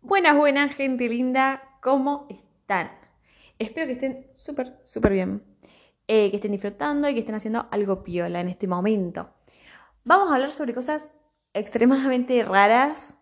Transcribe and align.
Buenas, 0.00 0.36
buenas, 0.36 0.76
gente 0.76 1.08
linda, 1.08 1.60
¿cómo 1.82 2.28
están? 2.30 2.90
Espero 3.58 3.88
que 3.88 3.94
estén 3.94 4.30
súper, 4.34 4.78
súper 4.84 5.12
bien. 5.12 5.42
Eh, 6.06 6.30
que 6.30 6.36
estén 6.36 6.52
disfrutando 6.52 7.08
y 7.08 7.14
que 7.14 7.20
estén 7.20 7.34
haciendo 7.34 7.66
algo 7.72 8.04
piola 8.04 8.40
en 8.40 8.48
este 8.48 8.68
momento. 8.68 9.34
Vamos 10.04 10.30
a 10.30 10.36
hablar 10.36 10.52
sobre 10.52 10.72
cosas 10.72 11.10
extremadamente 11.52 12.44
raras 12.44 13.16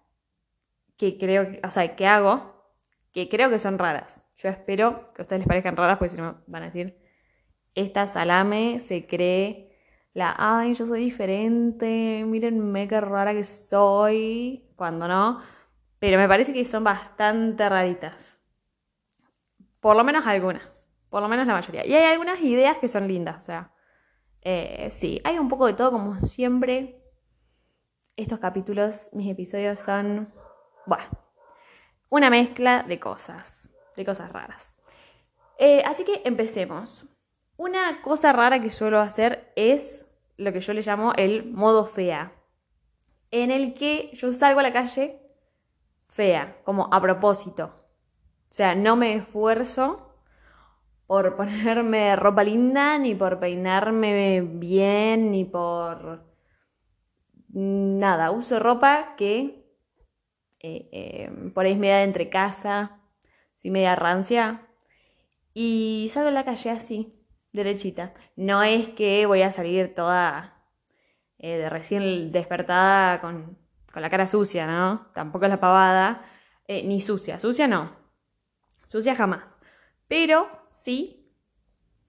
que 0.99 1.17
creo, 1.17 1.49
o 1.65 1.71
sea, 1.71 1.97
que 1.97 2.07
hago, 2.07 2.71
que 3.11 3.31
creo 3.31 3.49
que 3.49 3.59
son 3.59 3.79
raras. 3.79 4.23
Yo 4.37 4.51
espero 4.51 5.15
que 5.15 5.23
a 5.23 5.25
ustedes 5.25 5.41
les 5.41 5.49
parezcan 5.49 5.77
raras, 5.77 5.97
porque 5.97 6.11
si 6.11 6.19
no 6.19 6.43
van 6.47 6.63
a 6.63 6.67
decir, 6.67 6.99
esta 7.75 8.07
salame 8.07 8.81
se 8.81 9.07
cree 9.07 9.67
la, 10.13 10.35
ay, 10.39 10.75
yo 10.75 10.87
soy 10.87 11.01
diferente, 11.01 12.23
mírenme 12.27 12.87
qué 12.87 13.01
rara 13.01 13.33
que 13.33 13.45
soy, 13.45 14.69
cuando 14.77 15.09
no. 15.09 15.56
Pero 16.07 16.19
me 16.19 16.29
parece 16.29 16.53
que 16.53 16.65
son 16.65 16.85
bastante 16.85 17.69
raritas. 17.69 18.39
Por 19.81 19.97
lo 19.97 20.05
menos 20.05 20.25
algunas. 20.25 20.89
Por 21.11 21.21
lo 21.21 21.27
menos 21.27 21.49
la 21.49 21.55
mayoría. 21.55 21.85
Y 21.85 21.95
hay 21.95 22.05
algunas 22.13 22.41
ideas 22.43 22.79
que 22.79 22.87
son 22.87 23.09
lindas. 23.09 23.39
O 23.39 23.41
sea, 23.41 23.73
eh, 24.43 24.87
sí, 24.93 25.21
hay 25.25 25.37
un 25.41 25.49
poco 25.49 25.67
de 25.67 25.73
todo 25.73 25.91
como 25.91 26.15
siempre. 26.21 27.03
Estos 28.15 28.39
capítulos, 28.39 29.11
mis 29.15 29.29
episodios 29.29 29.81
son, 29.81 30.29
bueno, 30.87 31.07
una 32.09 32.31
mezcla 32.31 32.85
de 32.85 33.01
cosas. 33.01 33.71
De 33.97 34.05
cosas 34.05 34.31
raras. 34.31 34.77
Eh, 35.59 35.83
así 35.87 36.05
que 36.05 36.23
empecemos. 36.25 37.05
Una 37.57 38.01
cosa 38.03 38.33
rara 38.33 38.61
que 38.61 38.71
suelo 38.71 39.01
hacer 39.01 39.53
es 39.57 40.07
lo 40.37 40.53
que 40.53 40.61
yo 40.61 40.73
le 40.73 40.83
llamo 40.83 41.15
el 41.17 41.51
modo 41.51 41.85
fea. 41.85 42.33
En 43.33 43.51
el 43.51 43.75
que 43.75 44.13
yo 44.15 44.33
salgo 44.33 44.61
a 44.61 44.63
la 44.63 44.73
calle 44.73 45.26
fea, 46.17 46.63
como 46.65 46.89
a 46.93 47.01
propósito. 47.01 47.73
O 48.51 48.55
sea, 48.57 48.75
no 48.75 48.97
me 48.97 49.15
esfuerzo 49.15 50.15
por 51.07 51.37
ponerme 51.37 52.17
ropa 52.17 52.43
linda, 52.43 52.99
ni 52.99 53.15
por 53.15 53.39
peinarme 53.39 54.41
bien, 54.41 55.31
ni 55.31 55.45
por 55.45 56.25
nada. 57.51 58.31
Uso 58.31 58.59
ropa 58.59 59.15
que 59.17 59.67
eh, 60.61 60.89
eh, 60.93 61.31
por 61.55 61.67
ahí 61.67 61.73
es 61.73 61.79
media 61.79 61.99
de 61.99 62.05
entre 62.05 62.29
casa, 62.31 63.01
media 63.63 63.95
rancia. 63.95 64.63
Y 65.55 66.09
salgo 66.11 66.29
a 66.29 66.33
la 66.33 66.45
calle 66.45 66.71
así, 66.71 67.15
derechita. 67.53 68.15
No 68.37 68.63
es 68.63 68.89
que 68.91 69.27
voy 69.27 69.43
a 69.43 69.53
salir 69.53 69.95
toda 69.95 70.63
eh, 71.39 71.59
de 71.59 71.71
recién 71.71 72.33
despertada 72.33 73.21
con, 73.21 73.59
con 73.97 74.03
la 74.03 74.11
cara 74.11 74.27
sucia, 74.27 74.67
¿no? 74.67 75.07
Tampoco 75.15 75.47
es 75.47 75.51
la 75.51 75.59
pavada. 75.59 76.23
Eh, 76.69 76.83
ni 76.83 77.01
sucia, 77.01 77.41
sucia 77.41 77.67
no. 77.67 77.93
Sucia 78.87 79.17
jamás. 79.17 79.59
Pero 80.07 80.51
sí, 80.69 81.33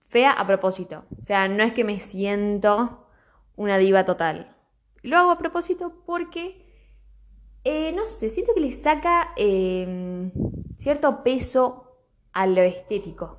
fea 0.06 0.34
a 0.34 0.46
propósito. 0.46 1.06
O 1.18 1.24
sea, 1.24 1.48
no 1.48 1.64
es 1.64 1.72
que 1.72 1.86
me 1.86 2.02
siento 2.02 3.08
una 3.56 3.78
diva 3.78 4.04
total. 4.04 4.54
Lo 5.02 5.18
hago 5.18 5.32
a 5.32 5.38
propósito 5.38 6.04
porque, 6.06 6.62
eh, 7.64 7.94
no 7.94 8.10
sé, 8.10 8.30
siento 8.30 8.54
que 8.54 8.60
le 8.60 8.72
saca 8.72 9.32
eh, 9.38 10.30
cierto 10.78 11.24
peso 11.24 12.06
a 12.34 12.48
lo 12.48 12.64
estético. 12.64 13.38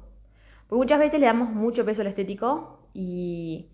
Porque 0.68 0.84
muchas 0.84 0.98
veces 0.98 1.20
le 1.20 1.26
damos 1.26 1.50
mucho 1.50 1.84
peso 1.84 2.00
al 2.00 2.06
estético 2.06 2.88
y, 2.94 3.68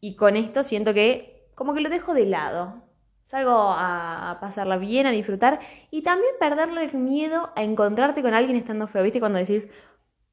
y 0.00 0.16
con 0.16 0.38
esto 0.38 0.62
siento 0.62 0.94
que 0.94 1.50
como 1.54 1.74
que 1.74 1.82
lo 1.82 1.90
dejo 1.90 2.14
de 2.14 2.24
lado. 2.24 2.83
Salgo 3.24 3.52
a, 3.52 4.38
pasarla 4.40 4.76
bien, 4.76 5.06
a 5.06 5.10
disfrutar 5.10 5.60
y 5.90 6.02
también 6.02 6.34
perderle 6.38 6.84
el 6.84 6.94
miedo 6.94 7.50
a 7.56 7.62
encontrarte 7.62 8.22
con 8.22 8.34
alguien 8.34 8.56
estando 8.56 8.86
feo. 8.86 9.02
¿Viste? 9.02 9.20
Cuando 9.20 9.38
decís, 9.38 9.68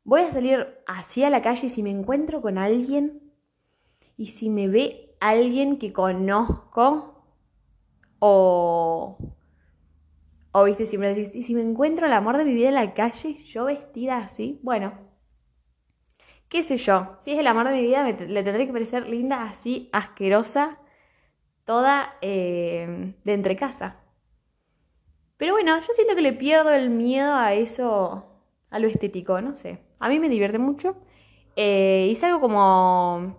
voy 0.03 0.21
a 0.21 0.31
salir 0.31 0.67
así 0.87 1.23
a 1.23 1.29
la 1.29 1.41
calle 1.41 1.67
y 1.67 1.69
si 1.69 1.83
me 1.83 1.91
encuentro 1.91 2.41
con 2.41 2.57
alguien 2.57 3.31
y 4.17 4.27
si 4.27 4.49
me 4.49 4.67
ve 4.67 5.15
alguien 5.19 5.77
que 5.77 5.93
conozco 5.93 7.25
o... 8.19 9.17
O 10.53 10.65
viste, 10.65 10.85
siempre 10.85 11.13
decís, 11.13 11.33
y 11.33 11.43
si 11.43 11.55
me 11.55 11.61
encuentro 11.61 12.07
el 12.07 12.13
amor 12.13 12.35
de 12.35 12.43
mi 12.43 12.53
vida 12.53 12.67
en 12.67 12.75
la 12.75 12.93
calle, 12.93 13.37
yo 13.37 13.65
vestida 13.65 14.17
así, 14.17 14.59
bueno, 14.63 14.99
qué 16.49 16.61
sé 16.61 16.75
yo, 16.75 17.15
si 17.21 17.31
es 17.31 17.39
el 17.39 17.47
amor 17.47 17.69
de 17.69 17.75
mi 17.75 17.83
vida, 17.83 18.03
le 18.03 18.43
tendré 18.43 18.67
que 18.67 18.73
parecer 18.73 19.07
linda 19.07 19.43
así, 19.43 19.89
asquerosa, 19.93 20.80
toda 21.71 22.17
eh, 22.19 23.13
de 23.23 23.33
entre 23.33 23.55
casa. 23.55 23.95
Pero 25.37 25.53
bueno, 25.53 25.79
yo 25.79 25.93
siento 25.93 26.17
que 26.17 26.21
le 26.21 26.33
pierdo 26.33 26.69
el 26.69 26.89
miedo 26.89 27.33
a 27.33 27.53
eso, 27.53 28.25
a 28.69 28.77
lo 28.77 28.89
estético, 28.89 29.39
no 29.39 29.55
sé. 29.55 29.79
A 29.97 30.09
mí 30.09 30.19
me 30.19 30.27
divierte 30.27 30.59
mucho 30.59 30.97
eh, 31.55 32.09
y 32.11 32.15
salgo 32.17 32.41
como 32.41 33.37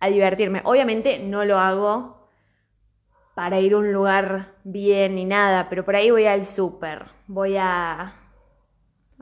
a 0.00 0.08
divertirme. 0.08 0.62
Obviamente 0.64 1.18
no 1.18 1.44
lo 1.44 1.58
hago 1.58 2.30
para 3.34 3.60
ir 3.60 3.74
a 3.74 3.78
un 3.78 3.92
lugar 3.92 4.54
bien 4.64 5.16
ni 5.16 5.26
nada, 5.26 5.68
pero 5.68 5.84
por 5.84 5.94
ahí 5.94 6.10
voy 6.10 6.24
al 6.24 6.46
súper, 6.46 7.04
voy 7.26 7.58
a, 7.58 8.14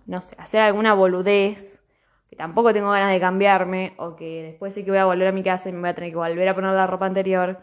no 0.07 0.23
sé, 0.23 0.37
hacer 0.39 0.61
alguna 0.61 0.95
boludez, 0.95 1.83
que 2.31 2.37
tampoco 2.37 2.73
tengo 2.73 2.93
ganas 2.93 3.11
de 3.11 3.19
cambiarme, 3.19 3.95
o 3.99 4.15
que 4.15 4.45
después 4.45 4.73
sé 4.73 4.85
que 4.85 4.93
voy 4.93 5.01
a 5.01 5.05
volver 5.05 5.27
a 5.27 5.33
mi 5.33 5.43
casa 5.43 5.69
y 5.69 5.73
me 5.73 5.81
voy 5.81 5.89
a 5.89 5.95
tener 5.95 6.11
que 6.11 6.17
volver 6.17 6.49
a 6.49 6.55
poner 6.55 6.75
la 6.75 6.87
ropa 6.87 7.07
anterior, 7.07 7.59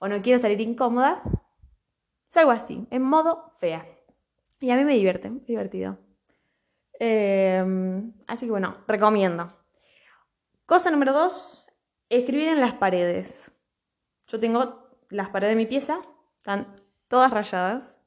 o 0.00 0.08
no 0.08 0.20
quiero 0.22 0.40
salir 0.40 0.60
incómoda, 0.60 1.22
salgo 2.28 2.50
así, 2.50 2.88
en 2.90 3.02
modo 3.02 3.54
fea. 3.58 3.86
Y 4.58 4.70
a 4.70 4.76
mí 4.76 4.84
me 4.84 4.94
divierte, 4.94 5.30
divertido. 5.46 5.98
Eh, 6.98 7.64
así 8.26 8.46
que 8.46 8.50
bueno, 8.50 8.78
recomiendo. 8.88 9.56
Cosa 10.66 10.90
número 10.90 11.12
dos, 11.12 11.66
escribir 12.08 12.48
en 12.48 12.60
las 12.60 12.74
paredes. 12.74 13.52
Yo 14.26 14.40
tengo 14.40 14.88
las 15.08 15.28
paredes 15.28 15.52
de 15.52 15.56
mi 15.56 15.66
pieza, 15.66 16.00
están 16.38 16.82
todas 17.08 17.32
rayadas, 17.32 18.00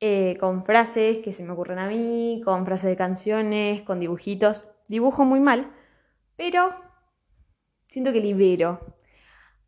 eh, 0.00 0.36
con 0.38 0.64
frases 0.64 1.18
que 1.18 1.32
se 1.32 1.42
me 1.42 1.52
ocurren 1.52 1.78
a 1.78 1.88
mí, 1.88 2.40
con 2.44 2.64
frases 2.64 2.90
de 2.90 2.96
canciones, 2.96 3.82
con 3.82 4.00
dibujitos. 4.00 4.68
Dibujo 4.88 5.24
muy 5.24 5.40
mal, 5.40 5.70
pero 6.36 6.74
siento 7.88 8.12
que 8.12 8.20
libero. 8.20 8.96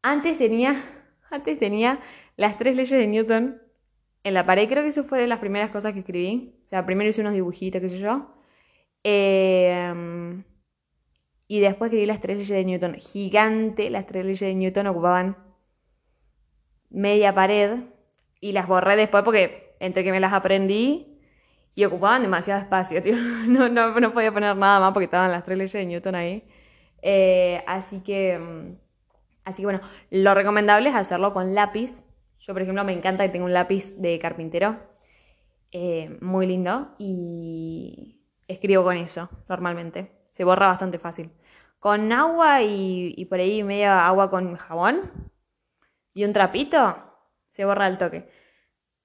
Antes 0.03 0.39
tenía, 0.39 0.75
antes 1.30 1.58
tenía 1.58 2.00
las 2.36 2.58
tres 2.58 2.76
leyes 2.76 2.98
de 2.98 3.06
Newton 3.06 3.62
en 4.24 4.34
la 4.34 4.46
pared. 4.46 4.68
Creo 4.68 4.82
que 4.82 4.91
eso 4.91 5.04
fue 5.04 5.20
de 5.20 5.26
las 5.26 5.38
primeras 5.38 5.70
cosas 5.70 5.92
que 5.92 6.00
escribí. 6.00 6.54
O 6.66 6.68
sea, 6.68 6.86
primero 6.86 7.10
hice 7.10 7.20
unos 7.20 7.34
dibujitos, 7.34 7.80
qué 7.80 7.88
sé 7.88 7.98
yo. 7.98 8.34
Eh, 9.04 10.42
y 11.50 11.58
después 11.58 11.88
escribí 11.88 12.06
las 12.06 12.20
tres 12.20 12.38
leyes 12.38 12.56
de 12.56 12.64
Newton. 12.64 12.94
Gigante, 12.94 13.91
las 13.91 14.06
tres 14.06 14.24
leyes 14.24 14.41
de 14.41 14.54
Newton 14.54 14.86
ocupaban 14.86 15.36
media 16.91 17.34
pared 17.34 17.80
y 18.41 18.52
las 18.52 18.68
borré 18.68 18.97
después 18.97 19.24
porque 19.24 19.74
entre 19.80 20.04
que 20.04 20.12
me 20.12 20.20
las 20.20 20.32
aprendí 20.32 21.20
y 21.74 21.84
ocupaban 21.84 22.22
demasiado 22.22 22.60
espacio, 22.60 23.02
tío. 23.02 23.16
No, 23.48 23.68
no, 23.68 23.98
no 23.98 24.12
podía 24.12 24.32
poner 24.32 24.56
nada 24.56 24.78
más 24.78 24.92
porque 24.92 25.06
estaban 25.06 25.32
las 25.32 25.44
tres 25.44 25.58
leyes 25.58 25.72
de 25.72 25.86
Newton 25.86 26.14
ahí. 26.14 26.44
Eh, 27.02 27.64
así 27.66 28.00
que, 28.00 28.38
mm, 28.38 28.76
así 29.50 29.62
que 29.62 29.66
bueno, 29.66 29.81
lo 30.11 30.34
recomendable 30.34 30.88
es 30.88 30.94
hacerlo 30.94 31.33
con 31.33 31.55
lápiz. 31.55 32.05
Yo, 32.38 32.53
por 32.53 32.62
ejemplo, 32.62 32.84
me 32.84 32.93
encanta 32.93 33.25
que 33.25 33.31
tengo 33.31 33.44
un 33.44 33.53
lápiz 33.53 33.94
de 33.97 34.19
carpintero, 34.19 34.78
eh, 35.72 36.16
muy 36.21 36.47
lindo, 36.47 36.94
y 36.99 38.21
escribo 38.49 38.84
con 38.84 38.97
eso 38.97 39.28
normalmente. 39.49 40.12
Se 40.31 40.44
borra 40.44 40.69
bastante 40.69 40.99
fácil. 40.99 41.31
Con 41.78 42.12
agua 42.12 42.62
y, 42.62 43.25
por 43.27 43.41
ahí 43.41 43.62
media 43.62 44.06
agua 44.06 44.31
con 44.31 44.55
jabón 44.56 45.31
y 46.12 46.25
un 46.25 46.33
trapito, 46.33 46.97
se 47.50 47.65
borra 47.65 47.87
el 47.87 47.99
toque. 47.99 48.28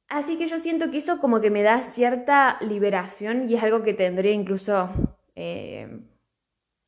Así 0.07 0.37
que 0.37 0.47
yo 0.47 0.59
siento 0.59 0.91
que 0.91 0.97
eso 0.97 1.19
como 1.19 1.41
que 1.41 1.49
me 1.49 1.63
da 1.63 1.79
cierta 1.79 2.57
liberación 2.61 3.49
y 3.49 3.55
es 3.55 3.63
algo 3.63 3.81
que 3.81 3.93
tendré 3.93 4.31
incluso 4.31 4.89
eh, 5.35 5.99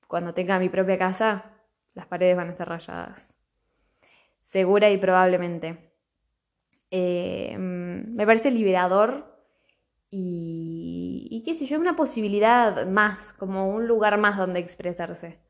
cuando 0.07 0.33
tenga 0.33 0.59
mi 0.59 0.69
propia 0.69 0.97
casa, 0.97 1.53
las 1.93 2.07
paredes 2.07 2.37
van 2.37 2.49
a 2.49 2.51
estar 2.51 2.67
rayadas. 2.67 3.35
Segura 4.47 4.89
y 4.89 4.97
probablemente. 4.97 5.91
Eh, 6.89 7.53
mm, 7.57 8.15
me 8.15 8.25
parece 8.25 8.49
liberador 8.49 9.43
y, 10.09 11.43
qué 11.45 11.53
sé 11.53 11.65
yo, 11.65 11.77
una 11.77 11.97
posibilidad 11.97 12.87
más, 12.87 13.33
como 13.33 13.67
un 13.67 13.87
lugar 13.89 14.17
más 14.17 14.37
donde 14.37 14.61
expresarse. 14.61 15.41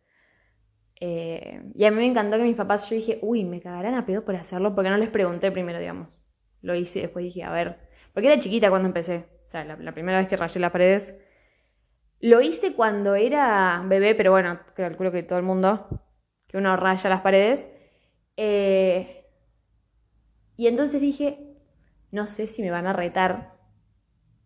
Eh, 1.00 1.62
y 1.76 1.86
a 1.86 1.92
mí 1.92 1.98
me 1.98 2.08
encantó 2.08 2.38
que 2.38 2.44
mis 2.44 2.56
papás, 2.56 2.90
yo 2.90 2.96
dije, 2.96 3.20
uy, 3.22 3.44
me 3.44 3.62
cagarán 3.62 3.94
a 3.94 4.08
pedo 4.08 4.26
por 4.26 4.36
hacerlo, 4.36 4.74
porque 4.74 4.90
no 4.90 4.98
les 4.98 5.10
pregunté 5.10 5.52
primero, 5.52 5.78
digamos. 5.78 6.20
Lo 6.62 6.74
hice, 6.74 7.02
después 7.02 7.24
dije, 7.24 7.44
a 7.44 7.52
ver, 7.52 7.78
porque 8.16 8.32
era 8.32 8.42
chiquita 8.42 8.72
cuando 8.72 8.88
empecé, 8.88 9.28
o 9.46 9.50
sea, 9.52 9.64
la, 9.64 9.76
la 9.76 9.94
primera 9.94 10.18
vez 10.18 10.28
que 10.28 10.38
rayé 10.38 10.60
las 10.60 10.72
paredes. 10.72 11.16
Lo 12.20 12.42
hice 12.42 12.74
cuando 12.74 13.14
era 13.14 13.84
bebé, 13.86 14.16
pero 14.16 14.32
bueno, 14.32 14.60
calculo 14.74 15.12
que 15.12 15.22
todo 15.22 15.38
el 15.38 15.46
mundo, 15.46 15.88
que 16.48 16.58
uno 16.58 16.76
raya 16.78 17.12
las 17.12 17.22
paredes. 17.22 17.68
Eh, 18.38 19.26
y 20.56 20.68
entonces 20.68 21.02
dije, 21.02 21.56
no 22.12 22.28
sé 22.28 22.48
si 22.48 22.62
me 22.62 22.72
van 22.72 22.88
a 22.88 22.94
retar 22.94 23.58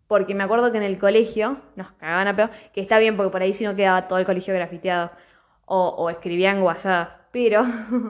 porque 0.08 0.36
me 0.36 0.44
acuerdo 0.44 0.72
que 0.72 0.78
en 0.78 0.84
el 0.84 0.98
colegio 0.98 1.62
nos 1.76 1.92
cagaban 1.94 2.28
a 2.28 2.36
pedo, 2.36 2.50
que 2.74 2.82
está 2.82 3.00
bien 3.00 3.16
porque 3.16 3.32
por 3.32 3.42
ahí 3.42 3.54
si 3.54 3.64
no 3.64 3.76
quedaba 3.76 4.10
todo 4.10 4.20
el 4.20 4.26
colegio 4.26 4.54
grafiteado 4.54 5.12
o, 5.66 5.88
o 5.90 6.10
escribían 6.10 6.62
guasadas, 6.62 7.20
pero, 7.32 7.66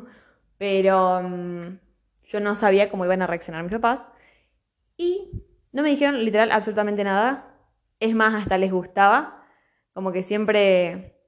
pero 0.58 1.22
mm, 1.22 1.80
yo 2.24 2.40
no 2.40 2.56
sabía 2.56 2.90
cómo 2.90 3.06
iban 3.06 3.22
a 3.22 3.28
reaccionar 3.28 3.62
mis 3.64 3.74
papás 3.74 4.08
y 4.98 5.30
no 5.72 5.84
me 5.84 5.90
dijeron 5.90 6.24
literal 6.24 6.52
absolutamente 6.52 7.04
nada, 7.04 7.56
es 8.00 8.16
más, 8.16 8.34
hasta 8.34 8.58
les 8.58 8.72
gustaba, 8.72 9.46
como 9.94 10.12
que 10.12 10.24
siempre 10.24 11.20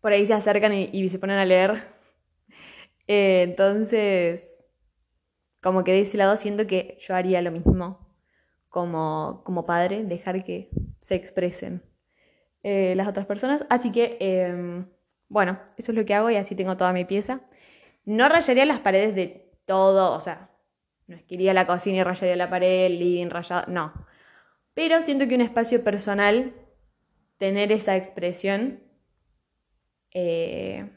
por 0.00 0.12
ahí 0.12 0.26
se 0.26 0.34
acercan 0.34 0.74
y, 0.74 1.08
se 1.08 1.18
ponen 1.18 1.38
a 1.38 1.44
leer. 1.46 1.93
Eh, 3.06 3.42
entonces, 3.42 4.66
como 5.60 5.84
que 5.84 5.92
de 5.92 6.00
ese 6.00 6.16
lado 6.16 6.36
siento 6.36 6.66
que 6.66 6.98
yo 7.00 7.14
haría 7.14 7.42
lo 7.42 7.50
mismo 7.50 8.04
como, 8.68 9.42
como 9.44 9.66
padre, 9.66 10.04
dejar 10.04 10.44
que 10.44 10.70
se 11.00 11.14
expresen 11.14 11.82
eh, 12.62 12.94
las 12.96 13.08
otras 13.08 13.26
personas. 13.26 13.64
Así 13.70 13.92
que, 13.92 14.16
em, 14.20 14.86
bueno, 15.28 15.60
eso 15.76 15.92
es 15.92 15.96
lo 15.96 16.04
que 16.04 16.14
hago 16.14 16.30
y 16.30 16.36
así 16.36 16.54
tengo 16.54 16.76
toda 16.76 16.92
mi 16.92 17.04
pieza. 17.04 17.42
No 18.04 18.28
rayaría 18.28 18.66
las 18.66 18.80
paredes 18.80 19.14
de 19.14 19.52
todo, 19.64 20.12
o 20.12 20.20
sea, 20.20 20.50
no 21.06 21.16
es 21.16 21.22
que 21.24 21.34
iría 21.34 21.52
a 21.52 21.54
la 21.54 21.66
cocina 21.66 21.98
y 21.98 22.02
rayaría 22.02 22.36
la 22.36 22.50
pared, 22.50 22.86
el 22.86 23.30
rayado, 23.30 23.64
no. 23.68 23.92
Pero 24.74 25.02
siento 25.02 25.28
que 25.28 25.34
un 25.36 25.40
espacio 25.42 25.84
personal, 25.84 26.54
tener 27.38 27.72
esa 27.72 27.96
expresión 27.96 28.82
eh, 30.12 30.90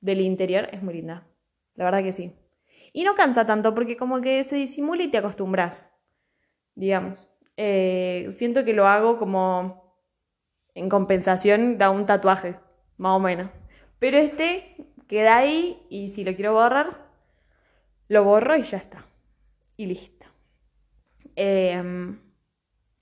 del 0.00 0.20
interior 0.20 0.68
es 0.72 0.82
muy 0.82 0.94
linda. 0.94 1.26
La 1.74 1.84
verdad 1.84 2.02
que 2.02 2.12
sí. 2.12 2.34
Y 2.92 3.04
no 3.04 3.14
cansa 3.14 3.46
tanto 3.46 3.74
porque 3.74 3.96
como 3.96 4.20
que 4.20 4.44
se 4.44 4.56
disimula 4.56 5.02
y 5.02 5.08
te 5.08 5.18
acostumbras 5.18 5.94
digamos. 6.74 7.28
Eh, 7.56 8.28
siento 8.30 8.64
que 8.64 8.72
lo 8.72 8.86
hago 8.86 9.18
como 9.18 9.94
en 10.74 10.88
compensación 10.88 11.78
da 11.78 11.90
un 11.90 12.06
tatuaje, 12.06 12.56
más 12.96 13.12
o 13.12 13.20
menos. 13.20 13.50
Pero 13.98 14.16
este 14.16 14.76
queda 15.08 15.36
ahí 15.36 15.86
y 15.88 16.10
si 16.10 16.24
lo 16.24 16.34
quiero 16.34 16.54
borrar, 16.54 17.08
lo 18.08 18.24
borro 18.24 18.56
y 18.56 18.62
ya 18.62 18.78
está. 18.78 19.06
Y 19.76 19.86
listo. 19.86 20.26
Em, 21.36 22.20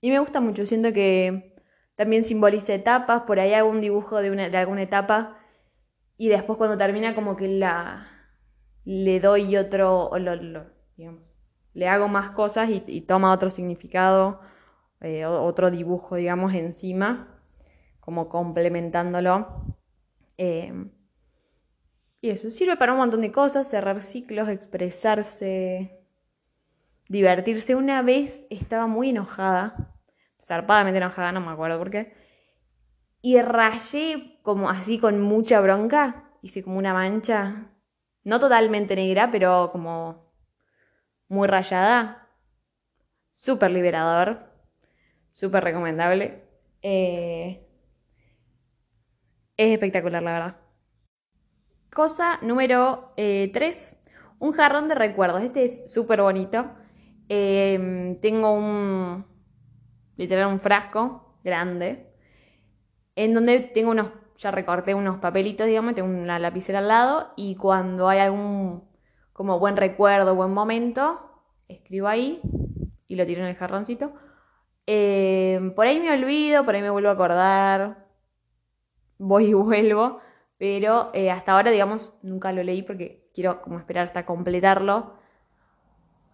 y 0.01 0.09
me 0.09 0.19
gusta 0.19 0.39
mucho, 0.41 0.65
siento 0.65 0.93
que 0.93 1.55
también 1.95 2.23
simboliza 2.23 2.73
etapas, 2.73 3.21
por 3.21 3.39
ahí 3.39 3.53
hago 3.53 3.69
un 3.69 3.81
dibujo 3.81 4.21
de, 4.21 4.31
una, 4.31 4.49
de 4.49 4.57
alguna 4.57 4.81
etapa 4.81 5.37
y 6.17 6.29
después 6.29 6.57
cuando 6.57 6.77
termina 6.77 7.15
como 7.15 7.35
que 7.35 7.47
la 7.47 8.07
le 8.85 9.19
doy 9.19 9.55
otro, 9.57 10.11
digamos, 10.97 11.21
le 11.73 11.87
hago 11.87 12.07
más 12.07 12.31
cosas 12.31 12.69
y, 12.69 13.01
toma 13.01 13.33
otro 13.33 13.49
significado, 13.49 14.39
eh, 15.01 15.25
otro 15.25 15.71
dibujo, 15.71 16.15
digamos, 16.15 16.53
encima, 16.53 17.41
como 17.99 18.29
complementándolo. 18.29 19.75
Em, 20.37 20.91
y 22.21 22.29
eso 22.29 22.49
sirve 22.49 22.77
para 22.77 22.93
un 22.93 22.99
montón 22.99 23.21
de 23.21 23.31
cosas, 23.31 23.69
cerrar 23.69 24.03
ciclos, 24.03 24.49
expresarse, 24.49 25.99
divertirse. 27.09 27.75
Una 27.75 28.01
vez 28.01 28.47
estaba 28.49 28.87
muy 28.87 29.09
enojada, 29.09 29.95
zarpadamente 30.41 30.97
enojada, 30.97 31.31
no 31.31 31.41
me 31.41 31.51
acuerdo 31.51 31.79
por 31.79 31.89
qué, 31.89 32.13
y 33.21 33.41
rayé 33.41 34.39
como 34.43 34.69
así 34.69 34.99
con 34.99 35.21
mucha 35.21 35.59
bronca, 35.61 36.29
hice 36.41 36.61
como 36.61 36.77
una 36.77 36.93
mancha, 36.93 37.72
no 38.23 38.39
totalmente 38.39 38.95
negra, 38.95 39.29
pero 39.31 39.69
como 39.71 40.33
muy 41.27 41.47
rayada, 41.47 42.29
súper 43.33 43.71
liberador, 43.71 44.51
súper 45.31 45.63
recomendable. 45.63 46.43
Eh, 46.81 47.67
es 49.57 49.71
espectacular, 49.71 50.23
la 50.23 50.33
verdad. 50.33 50.57
Cosa 51.91 52.39
número 52.41 53.13
3, 53.15 53.93
eh, 53.93 53.97
un 54.39 54.51
jarrón 54.53 54.87
de 54.87 54.95
recuerdos. 54.95 55.43
Este 55.43 55.63
es 55.63 55.91
súper 55.91 56.21
bonito. 56.21 56.71
Em, 57.29 58.19
tengo 58.19 58.51
un, 58.53 59.25
literal, 60.17 60.47
un 60.47 60.59
frasco 60.59 61.39
grande, 61.43 62.13
en 63.15 63.33
donde 63.33 63.59
tengo 63.59 63.91
unos, 63.91 64.09
ya 64.37 64.51
recorté 64.51 64.93
unos 64.93 65.17
papelitos, 65.17 65.67
digamos, 65.67 65.95
tengo 65.95 66.09
una 66.09 66.39
lapicera 66.39 66.79
al 66.79 66.87
lado, 66.87 67.33
y 67.35 67.55
cuando 67.55 68.09
hay 68.09 68.19
algún 68.19 68.83
como 69.33 69.59
buen 69.59 69.77
recuerdo, 69.77 70.35
buen 70.35 70.53
momento, 70.53 71.19
escribo 71.67 72.07
ahí 72.07 72.41
y 73.07 73.15
lo 73.15 73.25
tiro 73.25 73.41
en 73.41 73.47
el 73.47 73.55
jarroncito. 73.55 74.13
Eh, 74.85 75.73
por 75.75 75.87
ahí 75.87 75.99
me 75.99 76.11
olvido, 76.11 76.65
por 76.65 76.75
ahí 76.75 76.81
me 76.81 76.89
vuelvo 76.89 77.09
a 77.09 77.13
acordar, 77.13 78.07
voy 79.17 79.45
y 79.45 79.53
vuelvo, 79.53 80.19
pero 80.57 81.09
eh, 81.13 81.31
hasta 81.31 81.53
ahora, 81.53 81.71
digamos, 81.71 82.13
nunca 82.21 82.51
lo 82.51 82.63
leí 82.63 82.83
porque 82.83 83.29
quiero 83.33 83.61
como 83.61 83.79
esperar 83.79 84.07
hasta 84.07 84.25
completarlo 84.25 85.13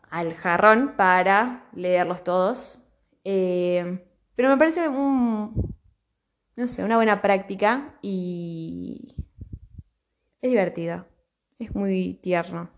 al 0.09 0.33
jarrón 0.33 0.95
para 0.97 1.67
leerlos 1.73 2.23
todos. 2.23 2.79
Eh, 3.23 4.05
pero 4.35 4.49
me 4.49 4.57
parece 4.57 4.87
un, 4.87 5.68
no 6.59 6.67
sé, 6.67 6.83
una 6.83 6.97
buena 6.97 7.21
práctica 7.21 7.97
y 8.01 9.15
es 10.41 10.49
divertido, 10.49 11.07
es 11.57 11.73
muy 11.73 12.15
tierno 12.15 12.69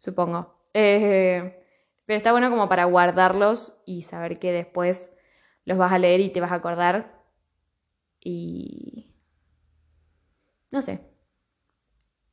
supongo. 0.00 0.56
Eh, 0.74 1.62
pero 2.06 2.16
está 2.16 2.32
bueno 2.32 2.50
como 2.50 2.68
para 2.68 2.86
guardarlos 2.86 3.74
y 3.86 4.02
saber 4.02 4.40
que 4.40 4.50
después 4.50 5.10
los 5.64 5.78
vas 5.78 5.92
a 5.92 5.98
leer 5.98 6.20
y 6.20 6.30
te 6.30 6.40
vas 6.40 6.50
a 6.50 6.56
acordar. 6.56 7.22
Y... 8.18 9.14
No 10.72 10.82
sé. 10.82 11.00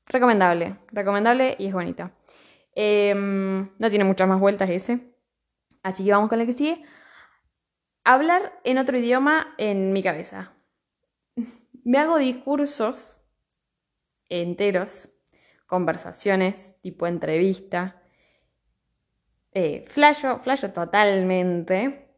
Recomendable, 0.06 0.78
recomendable 0.92 1.56
y 1.60 1.68
es 1.68 1.74
bonito. 1.74 2.10
Em, 2.74 3.70
no 3.78 3.90
tiene 3.90 4.06
muchas 4.06 4.28
más 4.28 4.40
vueltas 4.40 4.70
ese. 4.70 5.14
Así 5.84 6.06
que 6.06 6.12
vamos 6.12 6.30
con 6.30 6.40
la 6.40 6.46
que 6.46 6.54
sigue. 6.54 6.84
Hablar 8.10 8.58
en 8.64 8.78
otro 8.78 8.98
idioma 8.98 9.54
en 9.58 9.92
mi 9.92 10.02
cabeza. 10.02 10.54
Me 11.84 11.98
hago 11.98 12.18
discursos 12.18 13.20
enteros 14.30 15.10
conversaciones, 15.66 16.78
tipo 16.82 17.06
entrevista. 17.06 18.02
Eh, 19.52 19.84
flasho, 19.90 20.40
flasho 20.40 20.72
totalmente, 20.72 22.16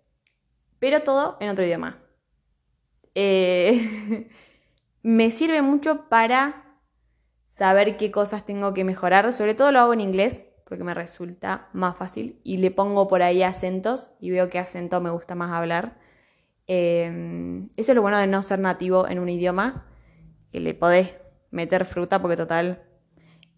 pero 0.77 1.01
todo 1.01 1.37
en 1.39 1.49
otro 1.49 1.65
idioma. 1.65 1.99
Eh, 3.15 4.29
me 5.01 5.31
sirve 5.31 5.63
mucho 5.63 6.07
para 6.07 6.77
saber 7.47 7.97
qué 7.97 8.11
cosas 8.11 8.45
tengo 8.45 8.75
que 8.75 8.83
mejorar, 8.83 9.33
sobre 9.33 9.55
todo 9.55 9.71
lo 9.71 9.79
hago 9.79 9.93
en 9.93 10.01
inglés 10.01 10.45
porque 10.69 10.83
me 10.83 10.93
resulta 10.93 11.67
más 11.73 11.97
fácil 11.97 12.39
y 12.43 12.57
le 12.57 12.71
pongo 12.71 13.07
por 13.07 13.23
ahí 13.23 13.43
acentos 13.43 14.11
y 14.21 14.29
veo 14.29 14.49
qué 14.49 14.59
acento 14.59 15.01
me 15.01 15.09
gusta 15.09 15.35
más 15.35 15.51
hablar. 15.51 15.97
Eh, 16.67 17.67
eso 17.75 17.91
es 17.91 17.95
lo 17.95 18.01
bueno 18.01 18.19
de 18.19 18.27
no 18.27 18.41
ser 18.43 18.59
nativo 18.59 19.07
en 19.07 19.19
un 19.19 19.27
idioma, 19.27 19.87
que 20.51 20.59
le 20.59 20.73
podés 20.73 21.17
meter 21.51 21.83
fruta 21.85 22.21
porque 22.21 22.37
total 22.37 22.83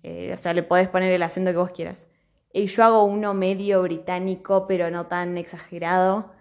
eh, 0.03 0.31
o 0.33 0.37
sea, 0.37 0.53
le 0.53 0.63
podés 0.63 0.87
poner 0.89 1.11
el 1.13 1.23
acento 1.23 1.51
que 1.51 1.57
vos 1.57 1.71
quieras. 1.71 2.07
Y 2.53 2.65
yo 2.65 2.83
hago 2.83 3.03
uno 3.03 3.33
medio 3.33 3.81
británico, 3.83 4.65
pero 4.67 4.89
no 4.89 5.07
tan 5.07 5.37
exagerado. 5.37 6.33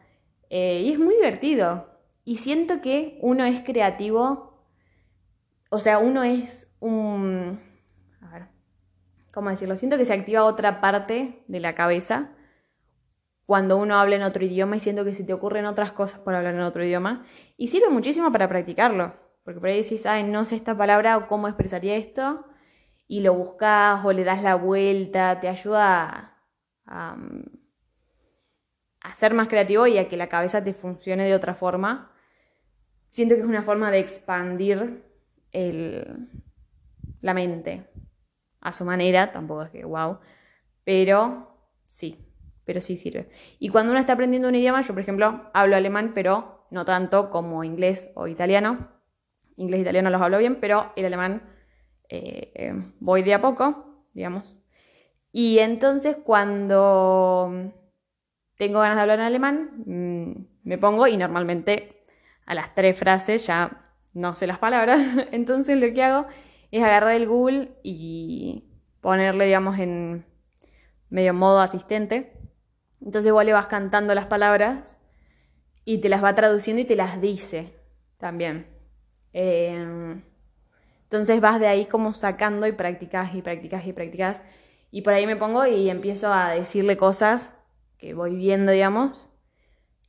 Eh, 0.49 0.83
y 0.85 0.93
es 0.93 0.99
muy 0.99 1.15
divertido. 1.15 1.89
Y 2.25 2.37
siento 2.37 2.81
que 2.81 3.19
uno 3.21 3.45
es 3.45 3.63
creativo. 3.63 4.67
O 5.71 5.79
sea, 5.79 5.99
uno 5.99 6.25
es 6.25 6.75
un... 6.81 7.61
A 8.21 8.33
ver, 8.33 8.49
¿cómo 9.33 9.51
decirlo? 9.51 9.77
Siento 9.77 9.97
que 9.97 10.05
se 10.05 10.13
activa 10.13 10.45
otra 10.45 10.81
parte 10.81 11.45
de 11.49 11.61
la 11.61 11.75
cabeza 11.75 12.31
cuando 13.47 13.79
uno 13.79 13.97
habla 13.99 14.17
en 14.17 14.23
otro 14.23 14.45
idioma 14.45 14.77
y 14.77 14.81
siento 14.81 15.05
que 15.05 15.13
se 15.13 15.25
te 15.25 15.33
ocurren 15.33 15.67
otras 15.67 15.93
cosas 15.93 16.21
por 16.21 16.35
hablar 16.35 16.55
en 16.55 16.61
otro 16.61 16.85
idioma. 16.85 17.27
Y 17.57 17.67
sirve 17.67 17.89
muchísimo 17.89 18.31
para 18.31 18.49
practicarlo. 18.49 19.15
Porque 19.43 19.59
por 19.59 19.69
ahí 19.71 19.83
decís, 19.83 20.07
ay, 20.07 20.23
no 20.23 20.45
sé 20.45 20.55
esta 20.55 20.77
palabra 20.77 21.17
o 21.17 21.27
cómo 21.27 21.49
expresaría 21.49 21.97
esto 21.97 22.47
y 23.09 23.23
lo 23.23 23.35
buscas 23.35 24.05
o 24.05 24.13
le 24.13 24.23
das 24.23 24.45
la 24.45 24.55
vuelta, 24.55 25.41
te 25.41 25.49
ayuda 25.49 26.37
a, 26.87 27.17
ser 29.15 29.35
más 29.35 29.49
creativo 29.49 29.89
y 29.89 29.99
a 29.99 30.09
que 30.09 30.17
la 30.17 30.29
cabeza 30.29 30.63
te 30.63 30.73
funcione 30.73 31.25
de 31.25 31.35
otra 31.35 31.55
forma. 31.55 32.13
Siento 33.09 33.35
que 33.35 33.41
es 33.41 33.47
una 33.49 33.65
forma 33.65 33.91
de 33.91 33.99
expandir 33.99 35.03
la 37.21 37.35
mente 37.35 37.90
a 38.61 38.73
su 38.73 38.85
manera, 38.85 39.33
tampoco 39.33 39.63
es 39.63 39.71
que 39.71 39.85
wow, 39.85 40.19
pero 40.85 41.57
sí, 41.89 42.19
pero 42.65 42.81
sí 42.81 42.97
sirve. 42.97 43.29
Y 43.59 43.69
cuando 43.69 43.93
uno 43.93 44.01
está 44.01 44.15
aprendiendo 44.15 44.49
un 44.49 44.55
idioma, 44.55 44.83
yo 44.83 44.93
por 44.95 45.03
ejemplo 45.03 45.51
hablo 45.53 45.77
alemán, 45.77 46.13
pero 46.15 46.67
no 46.71 46.85
tanto 46.85 47.31
como 47.31 47.65
inglés 47.65 48.11
o 48.15 48.27
italiano. 48.27 48.89
Inglés 49.57 49.79
e 49.79 49.83
italiano 49.83 50.11
los 50.11 50.23
hablo 50.23 50.39
bien, 50.39 50.61
pero 50.61 50.93
el 50.97 51.05
alemán 51.05 51.43
eh, 52.09 52.73
voy 53.01 53.23
de 53.23 53.35
a 53.35 53.41
poco, 53.41 54.07
digamos. 54.15 54.57
Y 55.33 55.59
entonces 55.59 56.17
cuando 56.25 57.73
tengo 58.57 58.81
ganas 58.81 58.97
de 58.97 59.03
hablar 59.03 59.21
en 59.21 59.27
alemán, 59.27 59.71
mm, 59.87 60.69
me 60.69 60.79
pongo 60.79 61.07
y 61.07 61.17
normalmente 61.17 62.05
a 62.47 62.55
las 62.55 62.75
tres 62.75 62.99
frases 62.99 63.47
ya 63.47 63.95
no 64.13 64.35
sé 64.35 64.47
las 64.47 64.59
palabras. 64.59 65.01
Entonces 65.33 65.79
lo 65.79 65.93
que 65.95 66.03
hago 66.03 66.27
es 66.71 66.83
agarrar 66.83 67.15
el 67.15 67.27
Google 67.27 67.73
y 67.83 68.65
ponerle, 69.01 69.47
digamos, 69.47 69.79
en 69.79 70.25
medio 71.09 71.35
modo 71.35 71.61
asistente. 71.61 72.33
Entonces 73.01 73.33
vos 73.33 73.45
le 73.45 73.53
vas 73.53 73.67
cantando 73.67 74.15
las 74.15 74.27
palabras 74.27 74.99
y 75.85 75.99
te 75.99 76.09
las 76.09 76.23
va 76.23 76.35
traduciendo 76.35 76.83
y 76.83 76.85
te 76.85 76.97
las 76.97 77.21
dice 77.21 77.75
también. 78.19 78.67
Eh, 79.33 80.23
entonces 81.11 81.41
vas 81.41 81.59
de 81.59 81.67
ahí 81.67 81.87
como 81.87 82.13
sacando 82.13 82.69
y 82.69 82.73
practicas 82.73 83.35
y 83.35 83.43
practicas 83.43 83.85
y 83.85 83.93
practicas. 83.93 84.43
Y 84.93 85.03
por 85.03 85.13
ahí 85.13 85.27
me 85.27 85.35
pongo 85.35 85.67
y 85.67 85.91
empiezo 85.91 86.33
a 86.33 86.51
decirle 86.51 86.97
cosas 86.97 87.57
que 87.99 88.15
voy 88.15 88.37
viendo, 88.37 88.71
digamos, 88.71 89.29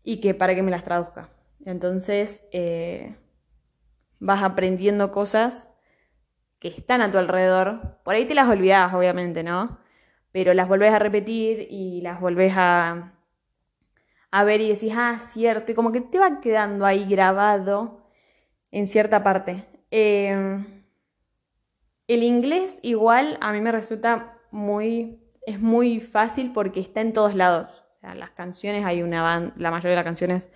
y 0.04 0.20
que 0.20 0.36
para 0.36 0.54
que 0.54 0.62
me 0.62 0.70
las 0.70 0.84
traduzca. 0.84 1.30
Entonces 1.66 2.48
eh, 2.52 3.16
vas 4.20 4.44
aprendiendo 4.44 5.12
cosas 5.12 5.71
que 6.62 6.68
están 6.68 7.02
a 7.02 7.12
tu 7.12 7.18
alrededor. 7.18 7.98
Por 8.04 8.14
ahí 8.14 8.26
te 8.26 8.36
las 8.36 8.48
olvidas, 8.48 8.94
obviamente, 8.94 9.44
¿no? 9.44 9.80
Pero 10.32 10.54
las 10.54 10.70
volvés 10.70 10.94
a 10.94 11.00
repetir 11.00 11.68
y 11.72 12.02
las 12.02 12.22
volvés 12.22 12.54
a, 12.56 13.14
a 14.30 14.44
ver 14.44 14.62
y 14.62 14.70
decís, 14.70 14.94
ah, 14.96 15.18
cierto, 15.20 15.72
y 15.72 15.76
como 15.76 15.92
que 15.92 16.02
te 16.02 16.20
va 16.20 16.40
quedando 16.40 16.86
ahí 16.86 17.06
grabado 17.06 18.06
en 18.70 18.86
cierta 18.86 19.24
parte. 19.24 19.66
Eh, 19.90 20.64
el 22.08 22.24
inglés 22.24 22.80
igual 22.84 23.40
a 23.42 23.52
mí 23.54 23.60
me 23.60 23.72
resulta 23.72 24.38
muy, 24.52 25.20
es 25.48 25.60
muy 25.60 26.00
fácil 26.00 26.54
porque 26.54 26.80
está 26.80 27.02
en 27.02 27.12
todos 27.12 27.34
lados. 27.34 27.84
O 27.98 28.00
sea, 28.02 28.14
las 28.14 28.30
canciones, 28.32 28.86
hay 28.86 29.02
una 29.02 29.24
banda, 29.24 29.54
la 29.58 29.72
mayoría 29.72 29.92
de 29.92 29.96
las 29.96 30.06
canciones, 30.06 30.50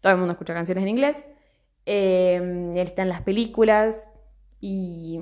todo 0.00 0.12
el 0.12 0.18
mundo 0.18 0.32
escucha 0.32 0.54
canciones 0.54 0.82
en 0.82 0.88
inglés. 0.88 1.24
Eh, 1.84 2.72
está 2.76 3.02
en 3.02 3.10
las 3.10 3.20
películas 3.20 4.06
y 4.60 5.18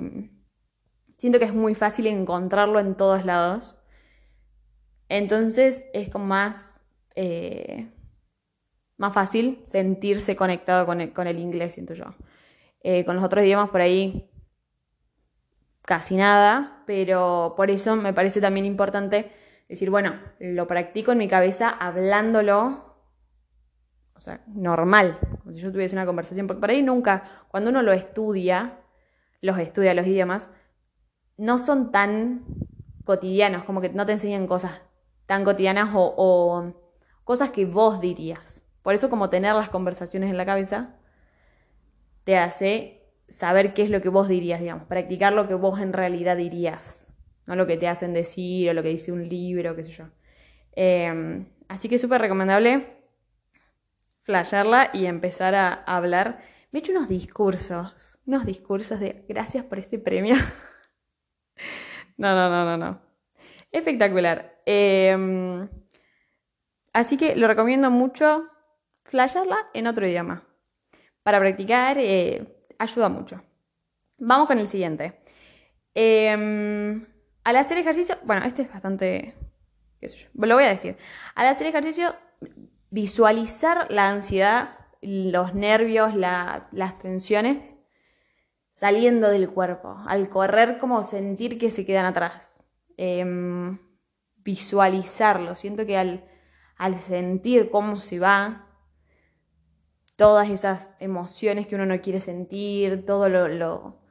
siento 1.17 1.39
que 1.39 1.45
es 1.45 1.53
muy 1.53 1.75
fácil 1.75 2.07
encontrarlo 2.07 2.79
en 2.79 2.95
todos 2.95 3.25
lados. 3.25 3.77
Entonces 5.07 5.85
es 5.93 6.09
como 6.09 6.25
más, 6.25 6.79
eh, 7.15 7.91
más 8.97 9.13
fácil 9.13 9.61
sentirse 9.65 10.35
conectado 10.35 10.85
con 10.85 11.27
el, 11.27 11.39
inglés, 11.39 11.73
siento 11.73 11.93
yo. 11.93 12.05
Eh, 12.81 13.03
con 13.05 13.15
los 13.15 13.25
otros 13.25 13.43
idiomas 13.43 13.69
por 13.69 13.81
ahí 13.81 14.29
casi 15.89 16.15
nada, 16.15 16.83
pero 16.85 17.55
por 17.57 17.71
eso 17.71 17.95
me 17.95 18.13
parece 18.13 18.39
también 18.39 18.65
importante 18.65 19.31
decir, 19.67 19.89
bueno, 19.89 20.19
lo 20.39 20.67
practico 20.67 21.11
en 21.11 21.17
mi 21.17 21.27
cabeza 21.27 21.69
hablándolo, 21.69 22.95
o 24.15 24.21
sea, 24.21 24.43
normal, 24.47 25.17
como 25.39 25.51
si 25.51 25.59
yo 25.59 25.71
tuviese 25.71 25.95
una 25.95 26.05
conversación, 26.05 26.45
porque 26.45 26.59
por 26.59 26.69
ahí 26.69 26.83
nunca, 26.83 27.23
cuando 27.49 27.71
uno 27.71 27.81
lo 27.81 27.91
estudia, 27.91 28.79
los 29.41 29.57
estudia 29.57 29.93
los 29.93 30.07
idiomas, 30.07 30.49
no 31.37 31.57
son 31.57 31.91
tan 31.91 32.43
cotidianos, 33.05 33.63
como 33.63 33.81
que 33.81 33.89
no 33.89 34.05
te 34.05 34.11
enseñan 34.11 34.47
cosas 34.47 34.81
tan 35.25 35.43
cotidianas 35.43 35.89
o, 35.93 36.73
cosas 37.23 37.49
que 37.51 37.65
vos 37.65 38.01
dirías. 38.01 38.63
Por 38.81 38.95
eso 38.95 39.09
como 39.09 39.29
tener 39.29 39.53
las 39.53 39.69
conversaciones 39.69 40.29
en 40.29 40.37
la 40.37 40.45
cabeza 40.45 40.95
te 42.23 42.37
hace 42.37 43.03
saber 43.27 43.73
qué 43.73 43.83
es 43.83 43.89
lo 43.89 44.01
que 44.01 44.09
vos 44.09 44.27
dirías, 44.27 44.59
digamos, 44.59 44.85
practicar 44.87 45.33
lo 45.33 45.47
que 45.47 45.53
vos 45.53 45.79
en 45.79 45.93
realidad 45.93 46.37
dirías, 46.37 47.13
no 47.45 47.55
lo 47.55 47.67
que 47.67 47.77
te 47.77 47.87
hacen 47.87 48.13
decir 48.13 48.69
o 48.69 48.73
lo 48.73 48.81
que 48.81 48.89
dice 48.89 49.11
un 49.11 49.29
libro, 49.29 49.75
qué 49.75 49.83
sé 49.83 49.91
yo. 49.91 50.05
Em, 50.73 51.47
así 51.67 51.89
que 51.89 51.99
súper 51.99 52.21
recomendable 52.21 52.99
flashearla 54.23 54.91
y 54.93 55.05
empezar 55.05 55.55
a 55.55 55.73
hablar. 55.73 56.41
Me 56.71 56.79
he 56.79 56.81
hecho 56.81 56.91
unos 56.91 57.07
discursos, 57.07 58.19
unos 58.25 58.45
discursos 58.45 58.99
de 58.99 59.25
gracias 59.27 59.65
por 59.65 59.79
este 59.79 59.97
premio. 59.97 60.35
no, 62.17 62.35
no, 62.35 62.49
no, 62.49 62.65
no, 62.65 62.77
no. 62.77 63.01
Espectacular. 63.71 64.61
Em, 64.65 65.67
así 66.93 67.17
que 67.17 67.35
lo 67.35 67.47
recomiendo 67.47 67.89
mucho 67.89 68.47
flashearla 69.05 69.69
en 69.73 69.87
otro 69.87 70.07
idioma. 70.07 70.47
Para 71.23 71.39
practicar, 71.39 71.97
eh, 71.99 72.67
ayuda 72.77 73.09
mucho. 73.09 73.43
Vamos 74.17 74.47
con 74.47 74.59
el 74.59 74.67
siguiente. 74.67 75.21
Em, 75.95 77.05
al 77.43 77.55
hacer 77.55 77.77
ejercicio, 77.79 78.15
bueno, 78.23 78.45
este 78.45 78.61
es 78.63 78.71
bastante, 78.71 79.35
qué 79.99 80.07
sé 80.07 80.17
yo, 80.17 80.27
lo 80.33 80.55
voy 80.55 80.65
a 80.65 80.69
decir. 80.69 80.97
Al 81.35 81.47
hacer 81.47 81.67
ejercicio, 81.67 82.15
visualizar 82.91 83.91
la 83.91 84.09
ansiedad, 84.09 84.78
los 85.01 85.55
nervios, 85.55 86.15
las 86.15 86.99
tensiones 86.99 87.77
saliendo 88.71 89.29
del 89.29 89.49
cuerpo. 89.49 89.97
Al 90.07 90.29
correr, 90.29 90.77
como 90.77 91.03
sentir 91.03 91.57
que 91.57 91.71
se 91.71 91.85
quedan 91.85 92.05
atrás. 92.05 92.61
Em, 92.97 93.77
visualizarlo. 94.37 95.55
Siento 95.55 95.85
que 95.85 95.97
al, 95.97 96.25
al 96.77 96.97
sentir 96.99 97.69
cómo 97.69 97.97
se 97.97 98.19
va, 98.19 98.69
todas 100.15 100.49
esas 100.49 100.97
emociones 100.99 101.65
que 101.65 101.75
uno 101.75 101.85
no 101.85 102.01
quiere 102.01 102.19
sentir, 102.19 103.05
todo 103.05 103.29
lo, 103.29 104.01